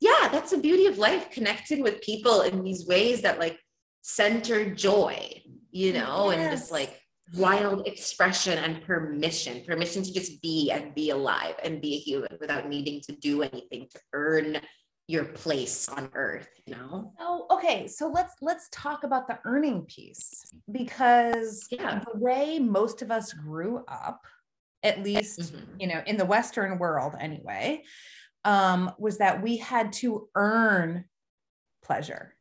[0.00, 3.58] yeah, that's the beauty of life, connecting with people in these ways that like
[4.02, 7.00] center joy, you know, and just like
[7.34, 12.36] wild expression and permission, permission to just be and be alive and be a human
[12.40, 14.60] without needing to do anything to earn
[15.08, 17.12] your place on earth, you know?
[17.18, 17.88] Oh, okay.
[17.88, 22.00] So let's let's talk about the earning piece because Yeah.
[22.00, 24.20] the way most of us grew up,
[24.82, 25.80] at least Mhm.
[25.80, 27.84] you know in the Western world anyway,
[28.44, 31.04] um, was that we had to earn
[31.82, 32.34] pleasure,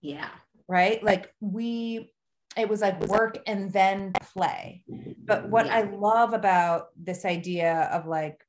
[0.00, 0.30] Yeah.
[0.68, 1.02] right?
[1.02, 2.12] Like we,
[2.56, 4.84] it was like work and then play.
[4.86, 8.46] But what I love about this idea of like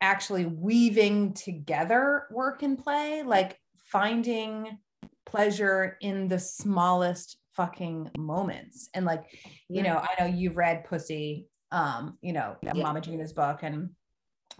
[0.00, 4.78] actually weaving together work and play, like finding
[5.24, 8.88] pleasure in the smallest fucking moments.
[8.94, 9.24] And like,
[9.68, 12.72] you know, I know you've read Pussy, um, you know, Yeah.
[12.74, 13.90] Mama Gena's book, and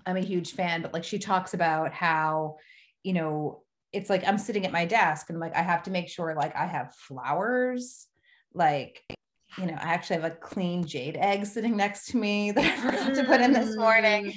[0.05, 2.57] I'm a huge fan, but like she talks about how,
[3.05, 5.93] you know, it's like I'm sitting at my desk and I'm like, I have to
[5.93, 8.09] make sure like I have flowers,
[8.53, 9.01] like,
[9.57, 12.91] you know, I actually have a clean jade egg sitting next to me that I
[12.91, 14.33] forgot to put in this morning.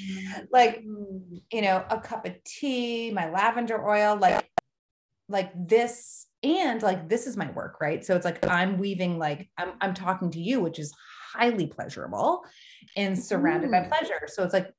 [0.51, 4.47] Like, you know, a cup of tea, my lavender oil, like,
[5.27, 8.05] like this, and like this is my work, right?
[8.05, 10.93] So it's like I'm weaving, like I'm I'm talking to you, which is
[11.33, 12.43] highly pleasurable
[12.95, 13.89] and surrounded by Mm.
[13.89, 14.21] pleasure.
[14.27, 14.73] So it's like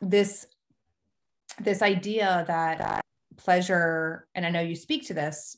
[0.00, 0.46] this
[1.58, 3.02] this idea that
[3.36, 5.56] pleasure, and I know you speak to this,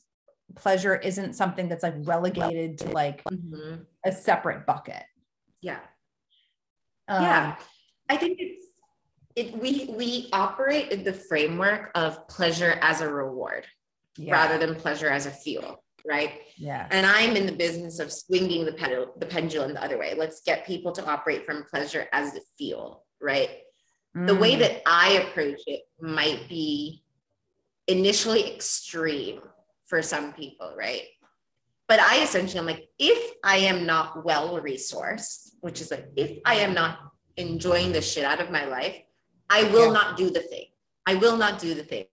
[0.55, 3.85] pleasure isn't something that's like relegated to like Mhm.
[4.05, 5.03] a separate bucket.
[5.61, 5.79] Yeah.
[7.09, 7.55] Um, yeah
[8.07, 8.67] i think it's
[9.35, 13.65] it we we operate in the framework of pleasure as a reward
[14.15, 14.31] yeah.
[14.33, 16.41] rather than pleasure as a fuel right?
[16.57, 16.87] Yeah.
[16.89, 20.15] And I'm in the business of swinging the, pedal, the pendulum the other way.
[20.17, 23.49] Let's get people to operate from pleasure as they feel, right?
[24.17, 24.27] Mm.
[24.27, 24.59] The way mm.
[24.59, 27.03] that I approach it might be
[27.87, 29.41] initially extreme
[29.85, 31.03] for some people, right?
[31.87, 36.39] But I essentially, I'm like, if I am not well resourced, which is like, if
[36.45, 36.99] I am not
[37.37, 38.97] enjoying the shit out of my life,
[39.49, 39.93] I will yeah.
[39.93, 40.65] not do the thing.
[41.05, 42.05] I will not do the thing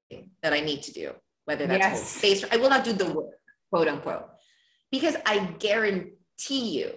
[0.42, 1.12] that I need to do,
[1.44, 2.08] whether that's yes.
[2.08, 2.44] space.
[2.50, 3.34] I will not do the work,
[3.70, 4.26] quote unquote,
[4.90, 6.92] because I guarantee you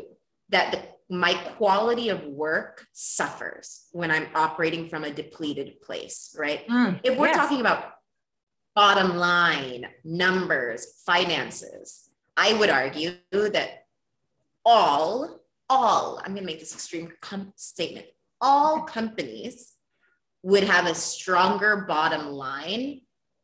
[0.49, 6.67] that the, my quality of work suffers when I'm operating from a depleted place, right?
[6.67, 7.37] Mm, if we're yes.
[7.37, 7.93] talking about
[8.75, 13.85] bottom line, numbers, finances, I would argue that
[14.63, 18.05] all, all, I'm going to make this extreme com- statement,
[18.39, 19.73] all companies
[20.43, 23.01] would have a stronger bottom line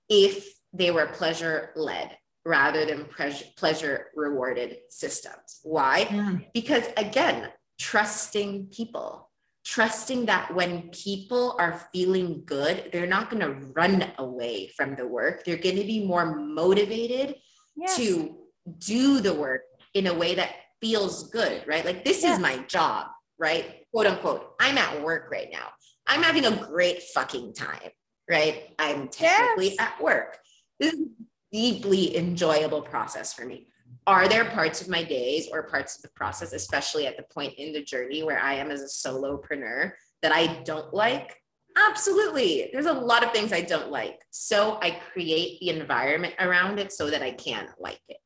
[0.07, 5.59] if they were pleasure led rather than pleasure pleasure rewarded systems.
[5.63, 6.05] Why?
[6.05, 6.45] Mm.
[6.53, 9.29] Because again, trusting people,
[9.65, 15.07] trusting that when people are feeling good, they're not going to run away from the
[15.07, 15.43] work.
[15.43, 17.35] They're going to be more motivated
[17.75, 17.97] yes.
[17.97, 18.35] to
[18.77, 19.61] do the work
[19.93, 21.83] in a way that feels good, right?
[21.83, 23.07] Like this is my job,
[23.39, 23.85] right?
[23.91, 24.53] Quote unquote.
[24.59, 25.69] I'm at work right now.
[26.07, 27.89] I'm having a great fucking time,
[28.29, 28.75] right?
[28.77, 29.79] I'm technically yes.
[29.79, 30.37] at work.
[30.79, 31.07] This is
[31.55, 33.65] deeply enjoyable process for me.
[34.05, 37.53] Are there parts of my days or parts of the process, especially at the point
[37.57, 41.41] in the journey where I am as a solopreneur, that I don't like?
[41.77, 42.69] Absolutely.
[42.73, 44.19] There's a lot of things I don't like.
[44.31, 48.17] So I create the environment around it so that I can like it.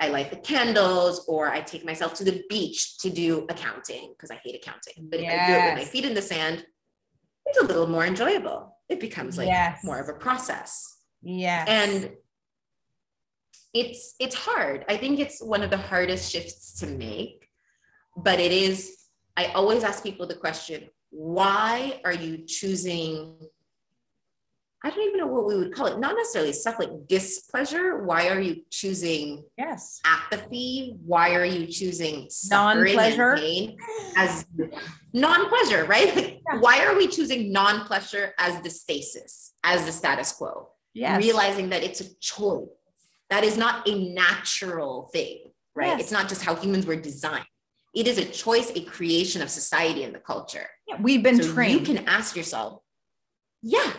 [0.00, 4.30] I light the candles, or I take myself to the beach to do accounting because
[4.30, 5.08] I hate accounting.
[5.10, 5.32] But yes.
[5.32, 6.64] if I do it with my feet in the sand,
[7.44, 8.78] it's a little more enjoyable.
[8.88, 9.84] It becomes like yes.
[9.84, 10.98] more of a process.
[11.22, 11.64] Yeah.
[11.68, 12.12] And
[13.74, 14.84] it's it's hard.
[14.88, 17.48] I think it's one of the hardest shifts to make,
[18.16, 18.96] but it is
[19.36, 23.36] I always ask people the question, why are you choosing
[24.84, 25.98] I don't even know what we would call it.
[25.98, 28.04] Not necessarily stuff like displeasure.
[28.04, 30.96] Why are you choosing yes apathy?
[31.04, 33.76] Why are you choosing non-pleasure pain
[34.16, 34.46] as
[35.12, 35.84] non-pleasure?
[35.84, 36.14] Right?
[36.14, 36.60] Like, yeah.
[36.60, 40.68] Why are we choosing non-pleasure as the stasis, as the status quo?
[40.94, 41.18] Yes.
[41.24, 42.68] Realizing that it's a choice.
[43.30, 45.88] That is not a natural thing, right?
[45.88, 46.00] Yes.
[46.00, 47.44] It's not just how humans were designed.
[47.94, 50.66] It is a choice, a creation of society and the culture.
[50.86, 51.86] Yeah, we've been so trained.
[51.86, 52.80] You can ask yourself,
[53.62, 53.92] yeah,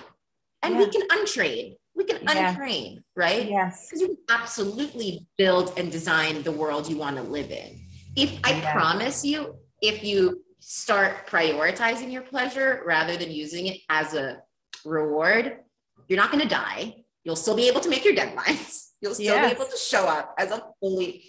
[0.61, 0.79] and yeah.
[0.79, 2.55] we can untrain we can yeah.
[2.55, 7.23] untrain right yes because you can absolutely build and design the world you want to
[7.23, 7.79] live in
[8.15, 8.71] if i yeah.
[8.71, 14.41] promise you if you start prioritizing your pleasure rather than using it as a
[14.85, 15.59] reward
[16.07, 19.25] you're not going to die you'll still be able to make your deadlines you'll still
[19.25, 19.53] yes.
[19.53, 21.23] be able to show up as a fully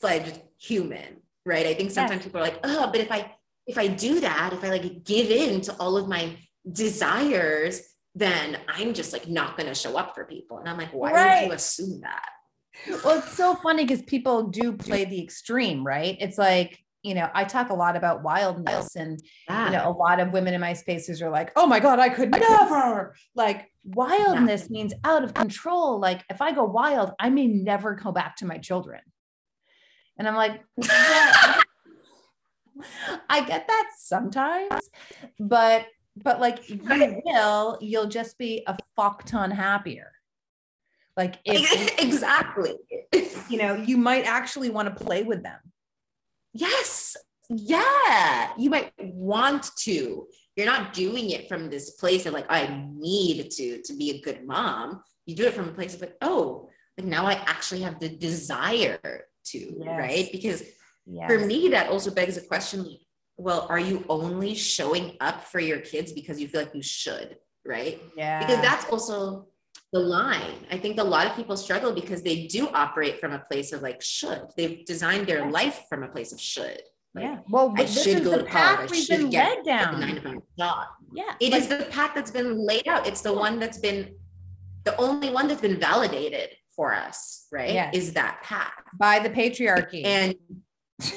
[0.00, 2.24] fledged human right i think sometimes yes.
[2.24, 3.34] people are like oh but if i
[3.66, 6.36] if i do that if i like give in to all of my
[6.70, 10.58] desires then I'm just like not going to show up for people.
[10.58, 11.42] And I'm like, why right.
[11.42, 12.28] would you assume that?
[13.04, 16.16] Well, it's so funny because people do play the extreme, right?
[16.20, 19.66] It's like, you know, I talk a lot about wildness, and yeah.
[19.66, 22.08] you know, a lot of women in my spaces are like, "Oh my god, I
[22.08, 24.68] could never!" Like, wildness yeah.
[24.70, 26.00] means out of control.
[26.00, 29.00] Like, if I go wild, I may never go back to my children.
[30.18, 30.62] And I'm like,
[33.28, 34.90] I get that sometimes,
[35.38, 35.86] but
[36.16, 40.10] but like you will, you'll just be a fuck ton happier.
[41.16, 42.76] Like if exactly,
[43.48, 45.58] you know, you might actually want to play with them.
[46.54, 47.16] Yes.
[47.50, 48.52] Yeah.
[48.56, 50.26] You might want to.
[50.56, 54.20] You're not doing it from this place of like, I need to to be a
[54.20, 55.02] good mom.
[55.26, 58.08] You do it from a place of like, oh, like now I actually have the
[58.08, 58.98] desire
[59.46, 59.98] to, yes.
[59.98, 60.28] right?
[60.30, 60.62] Because
[61.06, 61.28] yes.
[61.28, 62.86] for me, that also begs a question
[63.36, 67.36] well, are you only showing up for your kids because you feel like you should,
[67.66, 68.00] right?
[68.16, 68.38] Yeah.
[68.38, 69.48] Because that's also
[69.94, 70.66] the line.
[70.72, 73.80] I think a lot of people struggle because they do operate from a place of
[73.80, 74.42] like should.
[74.56, 76.82] They've designed their life from a place of should.
[77.14, 77.38] Like, yeah.
[77.48, 78.90] Well, I should go to college.
[78.90, 80.00] I should get down.
[80.00, 80.88] nine to five job.
[81.12, 81.32] Yeah.
[81.40, 83.06] It like, is the path that's been laid out.
[83.06, 84.16] It's the one that's been
[84.82, 87.72] the only one that's been validated for us, right?
[87.72, 87.94] Yes.
[87.94, 90.04] Is that path by the patriarchy.
[90.04, 90.34] And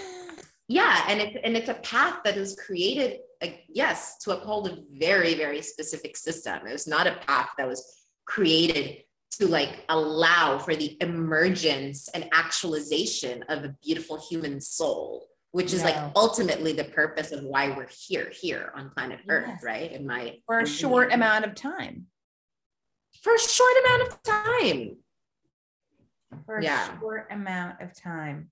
[0.67, 4.77] yeah and it's and it's a path that is created like, yes to uphold a
[4.99, 7.96] very very specific system it was not a path that was
[8.27, 8.97] created
[9.31, 15.81] to like allow for the emergence and actualization of a beautiful human soul which is
[15.81, 15.89] no.
[15.89, 19.29] like ultimately the purpose of why we're here here on planet yes.
[19.29, 22.05] earth right in my for a short amount of time
[23.23, 24.97] for a short amount of time
[26.45, 26.99] for a Yeah.
[26.99, 28.51] short amount of time.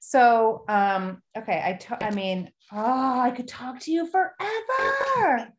[0.00, 5.52] So, um, okay, I to- I mean, oh, I could talk to you forever.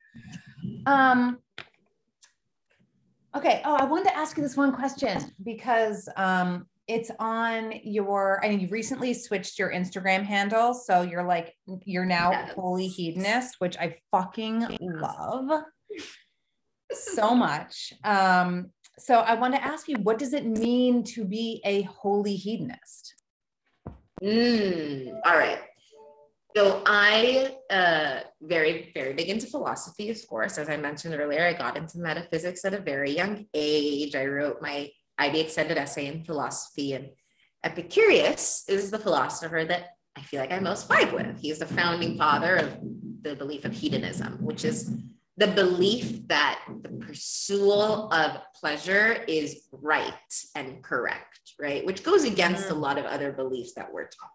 [0.85, 1.39] Um,
[3.37, 3.61] okay.
[3.65, 8.43] Oh, I wanted to ask you this one question because um, it's on your.
[8.43, 12.53] I mean, you recently switched your Instagram handle, so you're like you're now Yes.
[12.55, 15.63] holy hedonist, which I fucking love
[16.91, 17.93] so much.
[18.03, 22.35] Um, so I want to ask you, what does it mean to be a holy
[22.35, 23.13] hedonist?
[24.23, 25.59] Mm, all right.
[26.57, 30.57] So I uh very very big into philosophy, of course.
[30.57, 34.15] As I mentioned earlier, I got into metaphysics at a very young age.
[34.15, 34.89] I wrote my
[35.19, 37.09] IB extended essay in philosophy, and
[37.63, 41.39] Epicurus is the philosopher that I feel like I most vibe with.
[41.39, 42.79] He's the founding father of
[43.21, 44.91] the belief of hedonism, which is
[45.37, 51.85] the belief that the pursuit of pleasure is right and correct, right?
[51.85, 54.31] Which goes against a lot of other beliefs that we're taught.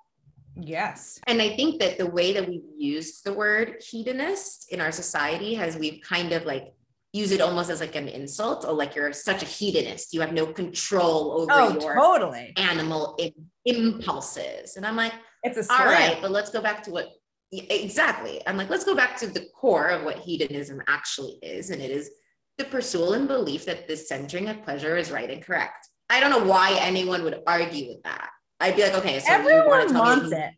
[0.61, 1.19] Yes.
[1.27, 5.55] And I think that the way that we've used the word hedonist in our society
[5.55, 6.75] has we've kind of like
[7.13, 10.13] use it almost as like an insult or like you're such a hedonist.
[10.15, 12.53] You have no control over Oh, your totally.
[12.57, 14.77] animal im- impulses.
[14.77, 15.89] And I'm like, It's a all slam.
[15.89, 17.09] right, but let's go back to what
[17.53, 18.41] exactly.
[18.47, 21.71] I'm like, let's go back to the core of what hedonism actually is.
[21.71, 22.11] And it is
[22.59, 25.89] the pursuit and belief that the centering of pleasure is right and correct.
[26.09, 28.31] I don't know why anyone would argue with that.
[28.63, 30.55] I'd be like, okay, so Everyone wants it.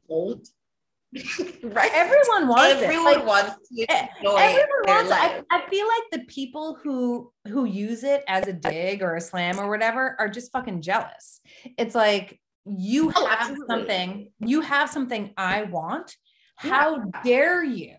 [1.62, 1.90] right?
[1.94, 3.16] Everyone wants Everyone it.
[3.18, 5.16] Like, wants to eh, enjoy everyone wants it.
[5.16, 5.42] I.
[5.50, 9.58] I feel like the people who who use it as a dig or a slam
[9.60, 11.40] or whatever are just fucking jealous.
[11.78, 13.66] It's like you Oh, have absolutely.
[13.68, 16.16] something, you have something I want.
[16.56, 17.22] How Yeah.
[17.24, 17.96] dare you?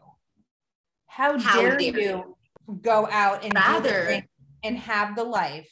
[1.08, 2.36] How, How dare, dare you
[2.82, 4.24] go out and Rather-
[4.64, 5.70] and have the life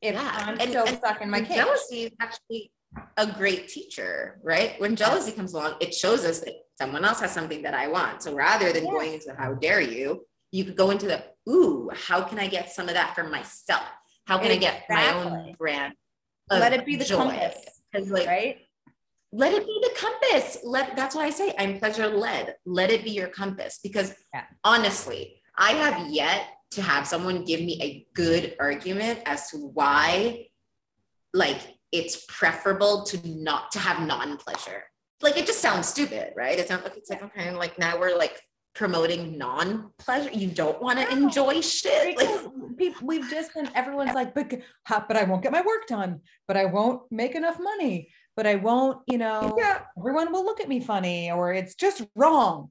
[0.00, 1.56] if Yeah, I'm and- still and- stuck in my cage?
[1.56, 2.70] jealousy is actually
[3.16, 4.80] a great teacher, right?
[4.80, 8.22] When jealousy comes along, it shows us that someone else has something that I want.
[8.22, 8.92] So rather than Yeah.
[8.92, 12.70] going into how dare you, you could go into the ooh, how can I get
[12.72, 13.86] some of that for myself?
[14.26, 15.94] How can I get my own brand?
[16.50, 17.16] Let it be the joy?
[17.16, 17.56] compass,
[17.94, 18.58] like, right?
[19.32, 20.58] let it be the compass.
[20.64, 22.56] Let that's why I say I'm pleasure led.
[22.64, 24.44] Let it be your compass because Yeah.
[24.64, 30.48] honestly, I have yet to have someone give me a good argument as to why
[31.32, 31.60] like
[31.92, 34.84] it's preferable to not to have non-pleasure.
[35.22, 36.58] Like it just sounds stupid, right?
[36.58, 38.40] It's not like it's like okay, like now we're like
[38.74, 40.30] promoting non-pleasure.
[40.32, 41.10] You don't want to No.
[41.26, 42.18] enjoy shit.
[42.18, 44.52] Like, people we've just been everyone's like but
[45.08, 48.56] but I won't get my work done but I won't make enough money but I
[48.56, 49.82] won't you know yeah.
[49.98, 52.70] everyone will look at me funny or it's just wrong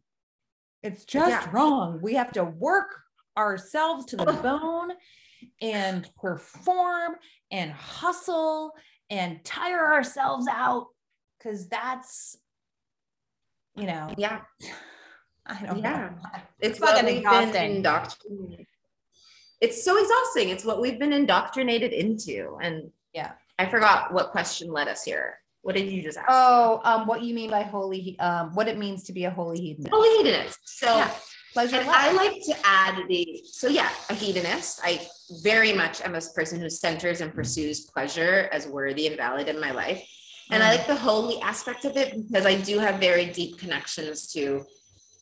[0.84, 1.50] it's just Yeah.
[1.52, 3.02] wrong we have to work
[3.36, 4.92] ourselves to the bone
[5.62, 7.16] and perform
[7.52, 8.74] and hustle
[9.10, 10.88] and tire ourselves out
[11.38, 12.38] because that's
[13.76, 14.42] you know Yeah.
[15.48, 16.10] I don't Yeah.
[16.10, 16.10] know
[16.60, 17.52] It's fucking what we've exhausting.
[17.54, 18.66] been indoctrinated.
[19.62, 20.50] It's so exhausting.
[20.50, 22.58] It's what we've been indoctrinated into.
[22.62, 23.34] And Yeah.
[23.60, 25.38] I forgot what question led us here.
[25.62, 26.28] What did you just ask?
[26.30, 28.18] Oh, um, what you mean by holy?
[28.20, 29.90] Um, what it means to be a holy hedonist?
[29.94, 30.60] Holy hedonist.
[30.64, 31.12] So Yeah.
[31.56, 31.78] Pleasure.
[31.78, 31.90] and.
[31.90, 34.82] I like to add the so yeah, a hedonist.
[34.84, 35.08] I
[35.42, 39.58] very much am a person who centers and pursues pleasure as worthy and valid in
[39.60, 40.04] my life.
[40.52, 40.78] And I Mm.
[40.78, 44.66] like the holy aspect of it because I do have very deep connections to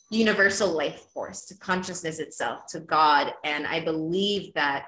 [0.10, 3.32] universal life force, to consciousness itself, to God.
[3.44, 4.86] And I believe that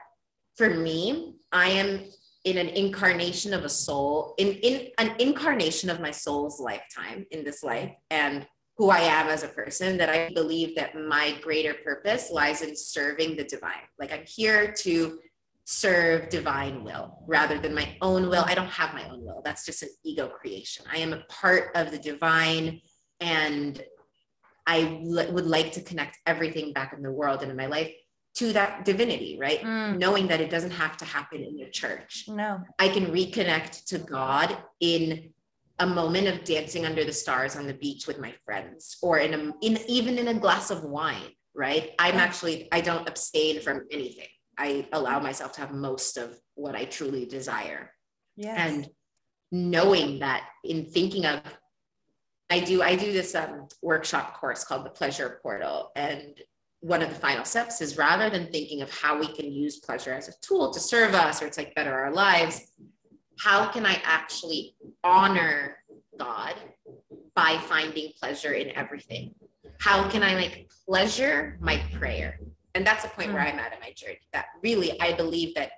[0.58, 2.10] for me, I am
[2.43, 7.43] in an incarnation of a soul, in, in an incarnation of my soul's lifetime in
[7.43, 11.73] this life and who I am as a person, that I believe that my greater
[11.73, 13.88] purpose lies in serving the divine.
[13.97, 15.19] Like I'm here to
[15.63, 18.43] serve divine will rather than my own will.
[18.45, 19.41] I don't have my own will.
[19.43, 20.86] That's just an ego creation.
[20.91, 22.82] I am a part of the divine
[23.19, 23.82] and
[24.67, 27.91] I l- would like to connect everything back in the world and in my life
[28.36, 29.61] to that divinity, right?
[29.61, 29.97] Mm.
[29.97, 32.26] Knowing that it doesn't have to happen in the church.
[32.28, 32.61] no.
[32.78, 35.32] I can reconnect to God in
[35.80, 39.34] a moment of dancing under the stars on the beach with my friends or in
[39.34, 41.91] a in even in a glass of wine, right?
[41.99, 44.28] I'm actually I don't abstain from anything.
[44.57, 47.91] I allow myself to have most of what I truly desire
[48.38, 48.57] Yes.
[48.59, 48.89] and
[49.51, 51.39] knowing that in thinking of
[52.49, 56.41] i do i do this um, workshop course called the pleasure portal and
[56.82, 60.11] one of the final steps is rather than thinking of how we can use pleasure
[60.13, 62.61] as a tool to serve us or to like better our lives
[63.40, 65.78] how can i actually honor
[66.18, 66.56] god
[67.36, 69.34] by finding pleasure in everything
[69.80, 72.40] how can i make pleasure my prayer
[72.76, 75.72] and that's a point where i'm at in my journey that really i believe that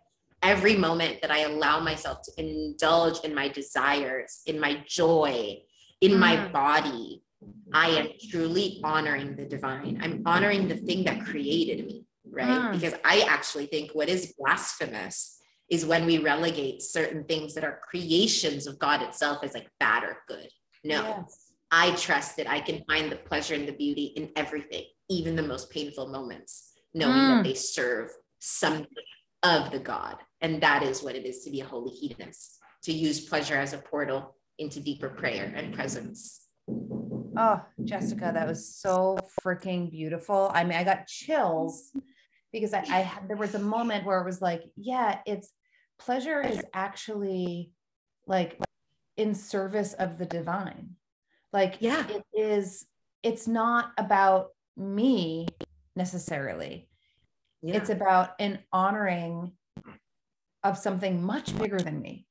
[0.43, 5.60] every moment that I allow myself to indulge in my desires, in my joy,
[6.01, 7.24] in my body,
[7.74, 9.99] I am truly honoring the divine.
[10.01, 12.47] I'm honoring the thing that created me, right?
[12.47, 12.74] Mm.
[12.74, 15.36] Because I actually think what is blasphemous
[15.70, 20.03] is when we relegate certain things that are creations of God itself as like bad
[20.03, 20.47] or good.
[20.84, 21.53] No, yes.
[21.72, 25.43] I trust that I can find the pleasure and the beauty in everything, even the
[25.43, 27.36] most painful moments, knowing mm.
[27.38, 28.09] that they serve
[28.39, 28.88] something
[29.43, 30.18] of the God.
[30.41, 33.74] And that is what it is to be a holy hedonist, to use pleasure as
[33.74, 36.47] a portal into deeper prayer and presence.
[37.38, 40.49] Oh, Jessica, that was so freaking beautiful.
[40.53, 41.91] I mean, I got chills
[42.51, 45.51] because I, I had, there was a moment where it was like, yeah, it's
[45.99, 47.71] pleasure is actually
[48.25, 48.59] like
[49.15, 50.95] in service of the divine.
[51.53, 52.85] Like, yeah, it is,
[53.23, 55.47] it's not about me
[55.95, 56.87] necessarily.
[57.61, 57.77] Yeah.
[57.77, 59.53] It's about an honoring
[60.63, 62.25] of something much bigger than me.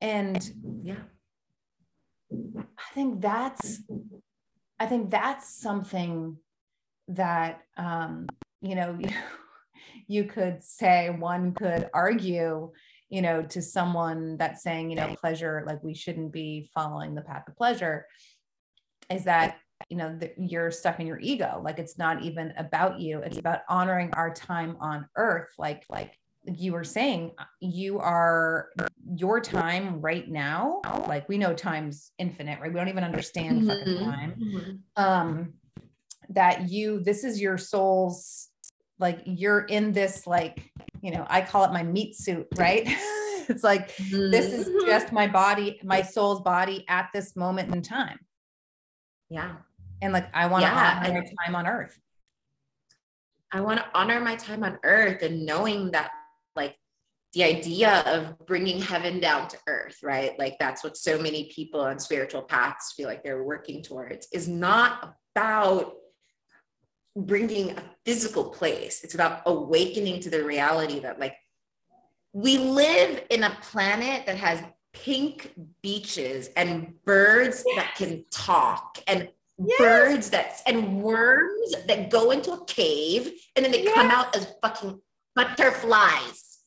[0.00, 0.52] And
[0.82, 0.96] yeah,
[2.32, 3.80] I think that's
[4.78, 6.36] I think that's something
[7.08, 8.26] that um,
[8.60, 9.08] you know you,
[10.08, 12.72] you could say one could argue
[13.14, 17.22] you know to someone that's saying you know pleasure like we shouldn't be following the
[17.22, 18.06] path of pleasure
[19.10, 19.58] is that
[19.88, 21.60] you know the, you're stuck in your ego.
[21.62, 23.20] Like it's not even about you.
[23.20, 25.48] It's about honoring our time on earth.
[25.58, 28.68] Like like you were saying you are
[29.16, 32.72] your time right now like we know time's infinite right?
[32.72, 34.04] We don't even understand mm-hmm.
[34.04, 34.34] time.
[34.38, 35.02] Mm-hmm.
[35.02, 35.54] um
[36.30, 38.48] that you this is your soul's
[38.98, 40.70] like you're in this like
[41.02, 42.84] you know i call it my meat suit right
[43.48, 44.30] it's like mm-hmm.
[44.30, 44.86] this is mm-hmm.
[44.86, 48.18] just my body my soul's body at this moment in time
[49.30, 49.56] yeah
[50.02, 51.98] and like i want to yeah, honor my time on earth
[53.52, 56.10] i want to honor my time on earth and knowing that
[56.56, 56.76] like
[57.34, 60.38] the idea of bringing heaven down to earth, right?
[60.38, 64.46] Like that's what so many people on spiritual paths feel like they're working towards is
[64.48, 65.94] not about
[67.16, 69.04] bringing a physical place.
[69.04, 71.36] It's about awakening to the reality that like
[72.32, 74.62] we live in a planet that has
[74.92, 75.52] pink
[75.82, 77.76] beaches and birds yes.
[77.76, 79.78] that can talk and yes.
[79.78, 83.94] birds that and worms that go into a cave and then they yes.
[83.94, 85.00] come out as fucking
[85.34, 86.58] butterflies.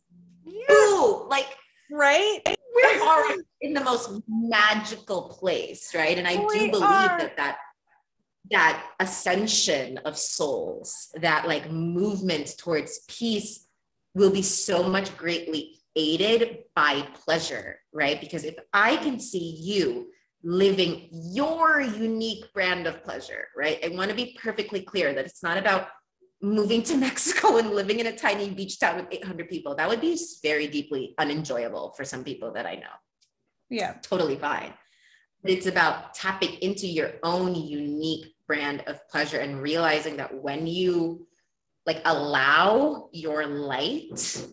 [0.72, 1.48] Ooh, like
[1.92, 2.40] right?
[2.46, 3.26] We are
[3.62, 6.18] in the most magical place, right?
[6.18, 7.20] And I we do believe are.
[7.20, 7.58] that that
[8.52, 13.68] that ascension of souls, that like movement towards peace
[14.14, 18.20] will be so much greatly aided by pleasure, right?
[18.22, 20.12] Because if I can see you
[20.44, 23.80] living your unique brand of pleasure, right?
[23.84, 25.88] I want to be perfectly clear that it's not about
[26.42, 30.02] moving to Mexico and living in a tiny beach town with 800 people, that would
[30.02, 32.96] be very deeply unenjoyable for some people that I know.
[33.70, 33.94] Yeah.
[34.02, 34.74] Totally fine.
[35.42, 40.68] But it's about tapping into your own unique brand of pleasure and realizing that when
[40.68, 41.28] you
[41.86, 44.44] like allow your light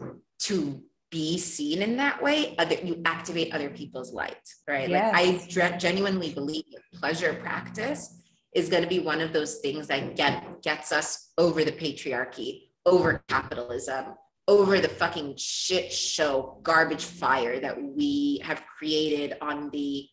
[0.40, 4.88] to be seen in that way, other, you activate other people's light, right?
[4.88, 5.12] Yes.
[5.12, 6.64] Like I genuinely believe
[6.94, 8.20] pleasure practice
[8.54, 12.68] is going to be one of those things that get gets us over the patriarchy,
[12.86, 14.14] over capitalism,
[14.46, 20.06] over the fucking shit show garbage fire that we have created on the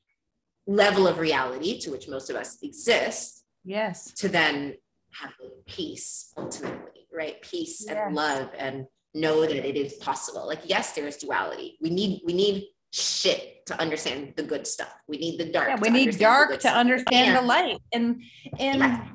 [0.68, 3.41] level of reality to which most of us exist.
[3.64, 4.12] Yes.
[4.14, 4.76] To then
[5.14, 5.32] have
[5.68, 7.42] peace ultimately, right?
[7.42, 7.98] Peace yes.
[7.98, 10.48] and love and know that it is possible.
[10.48, 11.78] Like yes, there is duality.
[11.82, 14.94] We need we need shit to understand the good stuff.
[15.08, 15.70] We need the dark.
[15.70, 17.80] Yeah, we need dark to understand the light.
[17.94, 18.22] And
[18.60, 19.06] and yeah,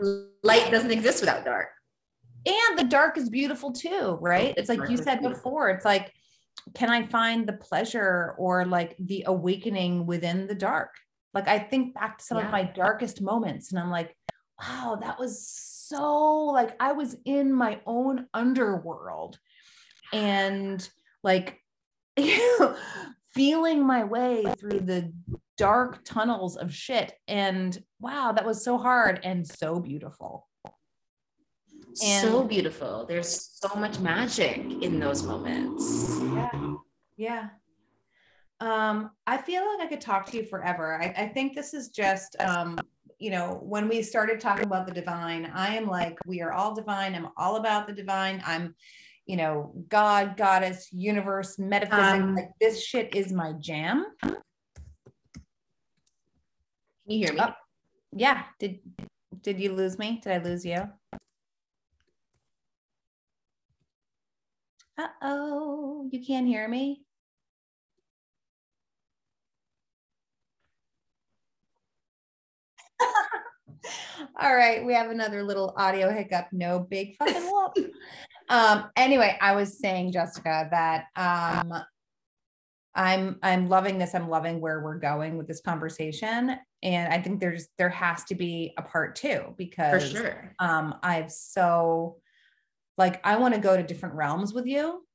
[0.42, 1.68] light doesn't exist without dark.
[2.46, 4.54] And the dark is beautiful too, right?
[4.56, 5.68] It's like you said before.
[5.70, 6.12] It's like,
[6.74, 10.90] can I find the pleasure or like the awakening within the dark?
[11.34, 12.46] Like I think back to some yeah.
[12.46, 14.16] of my darkest moments and I'm like,
[14.60, 19.38] wow, that was so like I was in my own underworld
[20.12, 20.88] and
[21.22, 21.60] like
[23.34, 25.12] feeling my way through the
[25.56, 27.14] dark tunnels of shit.
[27.28, 30.48] And wow, that was so hard and so beautiful.
[32.02, 33.06] And so beautiful.
[33.06, 36.18] There's so much magic in those moments.
[36.20, 36.74] Yeah.
[37.16, 37.48] Yeah.
[38.60, 41.00] Um, I feel like I could talk to you forever.
[41.00, 42.78] I, I think this is just um,
[43.18, 46.74] you know, when we started talking about the divine, I am like, we are all
[46.74, 47.14] divine.
[47.14, 48.42] I'm all about the divine.
[48.46, 48.74] I'm
[49.26, 52.22] you know, God, goddess, universe, metaphysics.
[52.22, 54.06] Um, like this shit is my jam.
[54.22, 54.36] Can
[57.06, 57.40] you hear me?
[57.42, 57.52] Oh,
[58.12, 58.44] yeah.
[58.60, 58.78] Did
[59.42, 60.20] did you lose me?
[60.22, 60.88] Did I lose you?
[64.98, 67.05] Uh oh, you can't hear me?
[74.40, 76.48] All right, we have another little audio hiccup.
[76.52, 77.90] No big fucking whoop.
[78.48, 81.82] um, anyway, I was saying, Jessica, that um,
[82.94, 84.14] I'm I'm loving this.
[84.14, 88.34] I'm loving where we're going with this conversation, and I think there's there has to
[88.34, 90.54] be a part two because For sure.
[90.58, 92.16] um, I've so
[92.98, 95.05] like I want to go to different realms with you.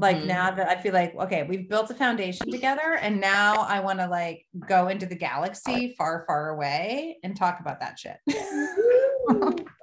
[0.00, 0.26] Like Mhm.
[0.26, 3.98] now that I feel like okay, we've built a foundation together, and now I want
[3.98, 8.16] to like go into the galaxy far, far away and talk about that shit.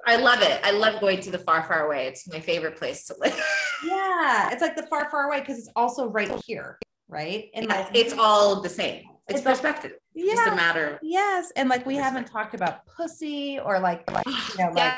[0.06, 0.60] I love it.
[0.64, 2.06] I love going to the far, far away.
[2.06, 3.38] It's my favorite place to live.
[3.84, 7.50] yeah, it's like the far, far away because it's also right here, right?
[7.54, 9.04] And Yes, like it's all the same.
[9.28, 9.92] It's, It's all- perspective.
[10.14, 14.08] yeah, Just a matter of yes, and like we haven't talked about pussy or like
[14.10, 14.94] like you know like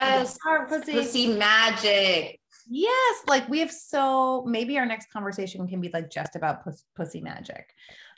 [0.00, 0.36] yes,
[0.68, 0.92] pussy.
[0.92, 2.39] pussy magic.
[2.68, 6.84] Yes, like we have so maybe our next conversation can be like just about pus-
[6.94, 7.74] pussy magic.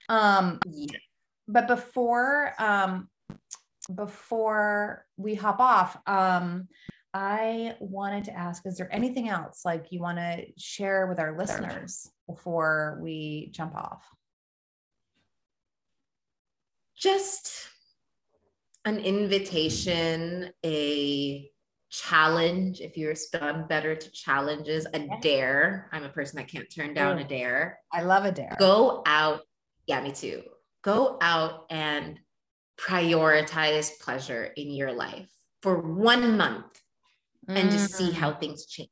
[0.09, 0.99] Um, Yeah.
[1.49, 3.09] but before um
[3.95, 6.69] before we hop off, um
[7.15, 11.37] I wanted to ask is there anything else like you want to share with our
[11.37, 14.03] listeners before we jump off?
[16.97, 17.69] Just
[18.85, 21.52] an invitation, a
[21.93, 22.81] challenge.
[22.81, 25.89] If you're done better to challenges, a dare.
[25.93, 27.81] I'm a person that can't turn down a dare.
[27.93, 28.57] I love a dare.
[28.59, 29.43] Go out.
[29.87, 30.43] Yeah, me too.
[30.83, 32.19] Go out and
[32.79, 35.31] prioritize pleasure in your life
[35.61, 36.81] for one month
[37.47, 38.91] and just see Mm, how things change.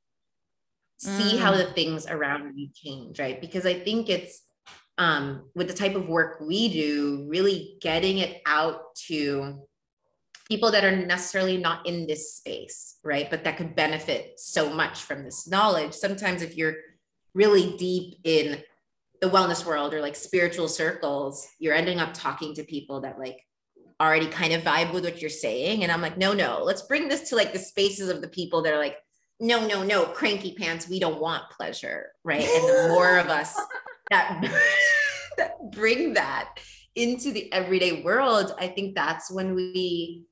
[0.98, 1.58] See how Mm.
[1.66, 3.40] the things around you change, right?
[3.40, 4.42] Because I think it's
[4.98, 9.66] um, with the type of work we do, really getting it out to
[10.50, 13.30] people that are necessarily not in this space, right?
[13.30, 15.94] But that could benefit so much from this knowledge.
[15.94, 16.74] Sometimes, if you're
[17.34, 18.60] really deep in
[19.20, 23.38] the wellness world or like spiritual circles, you're ending up talking to people that like
[24.00, 25.84] already kind of vibe with what you're saying.
[25.84, 28.62] And I'm like, no, no, let's bring this to like the spaces of the people
[28.62, 28.96] that are like,
[29.38, 32.42] no, no, no, cranky pants, we don't want pleasure, right?
[32.42, 33.58] And the more of us
[34.10, 34.50] that,
[35.38, 36.58] that bring that
[36.94, 40.24] into the everyday world, I think that's when we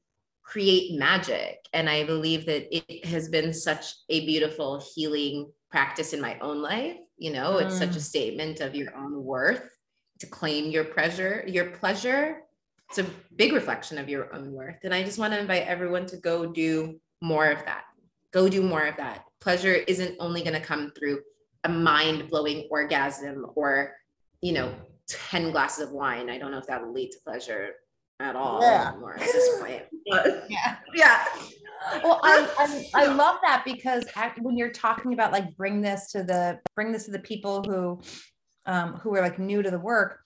[0.48, 1.58] create magic.
[1.74, 6.62] And I believe that it has been such a beautiful healing practice in my own
[6.62, 6.96] life.
[7.18, 8.10] You know, it's such a Mm.
[8.12, 9.68] statement of your own worth
[10.20, 12.44] to claim your pleasure, your pleasure.
[12.88, 14.78] It's a big reflection of your own worth.
[14.84, 17.84] And I just want to invite everyone to go do more of that.
[18.30, 19.24] Go do more of that.
[19.40, 21.20] Pleasure isn't only going to come through
[21.64, 23.94] a mind blowing orgasm or,
[24.40, 24.74] you know,
[25.08, 26.30] 10 glasses of wine.
[26.30, 27.74] I don't know if that will lead to pleasure
[28.20, 28.90] at all Yeah.
[28.90, 29.82] anymore at this point.
[30.10, 30.76] But Yeah.
[30.94, 31.24] yeah.
[32.02, 36.10] well I, I i love that because act- when you're talking about like bring this
[36.12, 38.00] to the bring this to the people who
[38.66, 40.20] um who are like new to the work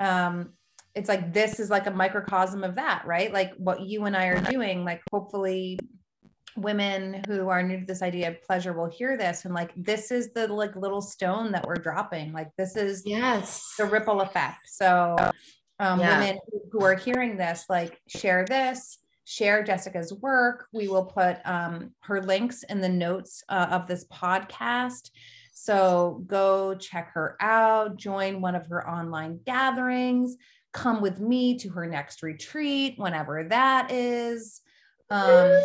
[0.00, 0.54] um
[0.94, 4.26] it's like this is like a microcosm of that right like what you and i
[4.26, 5.78] are doing like hopefully
[6.56, 10.10] women who are new to this idea of pleasure will hear this and like this
[10.10, 13.74] is the like little stone that we're dropping like this is Yes.
[13.76, 14.68] the ripple effect.
[14.68, 15.16] So,
[15.78, 16.18] um, Yeah.
[16.18, 16.38] women
[16.70, 20.66] who are hearing this, like, share this, share Jessica's work.
[20.72, 25.10] We will put um, her links in the notes uh, of this podcast.
[25.52, 30.36] So, go check her out, join one of her online gatherings,
[30.72, 34.60] come with me to her next retreat, whenever that is.
[35.10, 35.62] Um,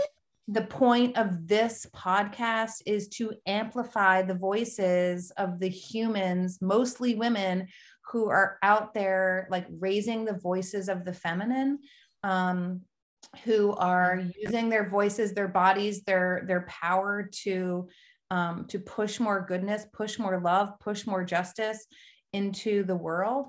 [0.48, 7.68] the point of this podcast is to amplify the voices of the humans, mostly women,
[8.12, 11.80] who are out there like raising the voices of the feminine
[12.24, 12.82] um,
[13.44, 17.88] who are using their voices their bodies their their power to
[18.32, 21.86] um, to push more goodness push more love push more justice
[22.34, 23.48] into the world.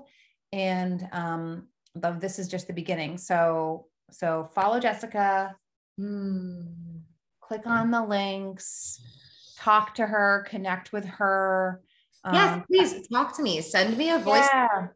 [0.51, 3.17] And um, this is just the beginning.
[3.17, 5.55] So so follow jessica.
[5.97, 6.61] Hmm.
[7.41, 8.99] click on the links.
[9.57, 11.81] Talk to her connect with her
[12.31, 13.61] Yes, Um, please talk to me.
[13.61, 14.87] Send me a voice yeah.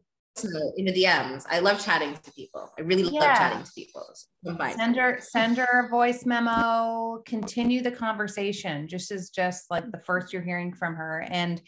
[0.76, 1.44] in the DMs.
[1.48, 2.70] I love chatting to people.
[2.78, 3.20] I really Yeah.
[3.20, 4.04] love chatting to people.
[4.14, 9.90] So send her send her a voice memo continue the conversation just as just like
[9.90, 11.60] the first you're hearing from her and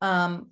[0.00, 0.50] um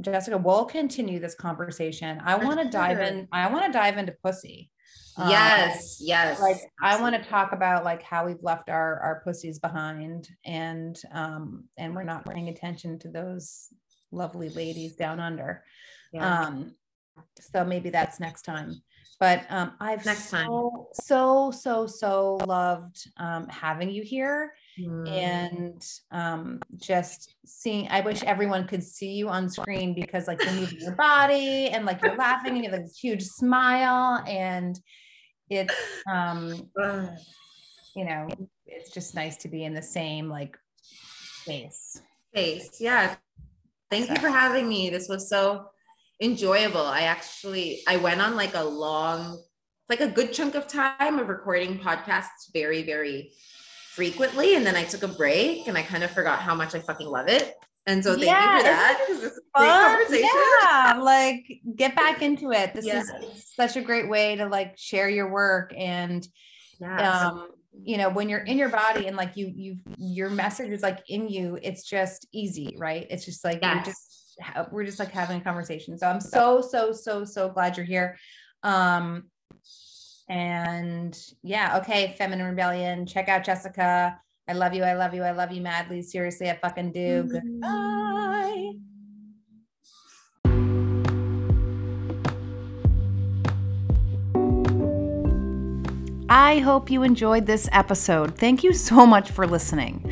[0.00, 4.14] jessica we'll continue this conversation i want to dive in i want to dive into
[4.24, 4.70] pussy
[5.18, 6.40] Um, yes, yes.
[6.40, 11.00] like i want to talk about like how we've left our our pussies behind and
[11.12, 13.68] um and we're not paying attention to those
[14.12, 15.64] lovely ladies down under
[16.12, 16.40] Yeah.
[16.40, 16.74] um
[17.40, 18.82] so maybe that's next time
[19.18, 20.46] But um, I've Next time.
[20.46, 25.08] so, so, so, so loved um, having you here Mm.
[25.08, 27.88] and um, just seeing.
[27.88, 31.86] I wish everyone could see you on screen because, like, you're moving your body and
[31.86, 34.78] like you're laughing and you have this huge smile, and
[35.50, 35.74] it's,
[36.10, 36.68] um,
[37.96, 38.28] you know,
[38.66, 40.56] it's just nice to be in the same like
[41.42, 42.00] space.
[42.30, 42.80] space.
[42.80, 43.16] Yeah.
[43.90, 44.90] Thank you for having me.
[44.90, 45.68] This was so
[46.20, 46.80] enjoyable.
[46.80, 49.42] I actually I went on like a long,
[49.88, 53.32] like a good chunk of time of recording podcasts very, very
[53.90, 54.56] frequently.
[54.56, 57.06] And then I took a break and I kind of forgot how much I fucking
[57.06, 57.54] love it.
[57.86, 59.04] And so thank Yeah, you for that.
[59.08, 60.28] This is a great conversation.
[60.62, 62.74] Yeah, like get back into it.
[62.74, 63.00] This Yeah.
[63.00, 63.12] is
[63.54, 66.26] such a great way to like share your work and
[66.78, 67.22] Yes.
[67.22, 67.48] um
[67.84, 70.98] you know when you're in your body and like you you your message is like
[71.08, 73.86] in you it's just easy right it's just like Yes.
[73.86, 77.76] just ha- we're just like having a conversation so i'm so so so so glad
[77.78, 78.18] you're here
[78.62, 79.24] um
[80.28, 84.18] and yeah okay feminine rebellion check out jessica
[84.48, 88.72] i love you i love you i love you madly seriously i fucking do goodbye
[96.28, 98.36] I hope you enjoyed this episode.
[98.36, 100.04] Thank you so much for listening.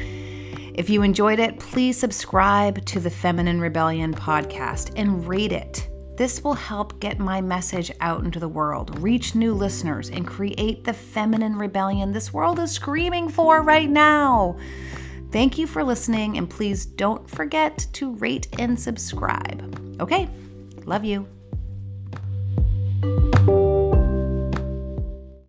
[0.74, 5.89] If you enjoyed it, please subscribe to the Feminine Rebellion podcast and rate it.
[6.17, 10.85] This will help get my message out into the world, reach new listeners, and create
[10.85, 14.57] the feminine rebellion this world is screaming for right now.
[15.33, 19.99] Thank you for listening, and please don't forget to rate and subscribe.
[20.01, 20.29] Okay,
[20.87, 21.27] love you.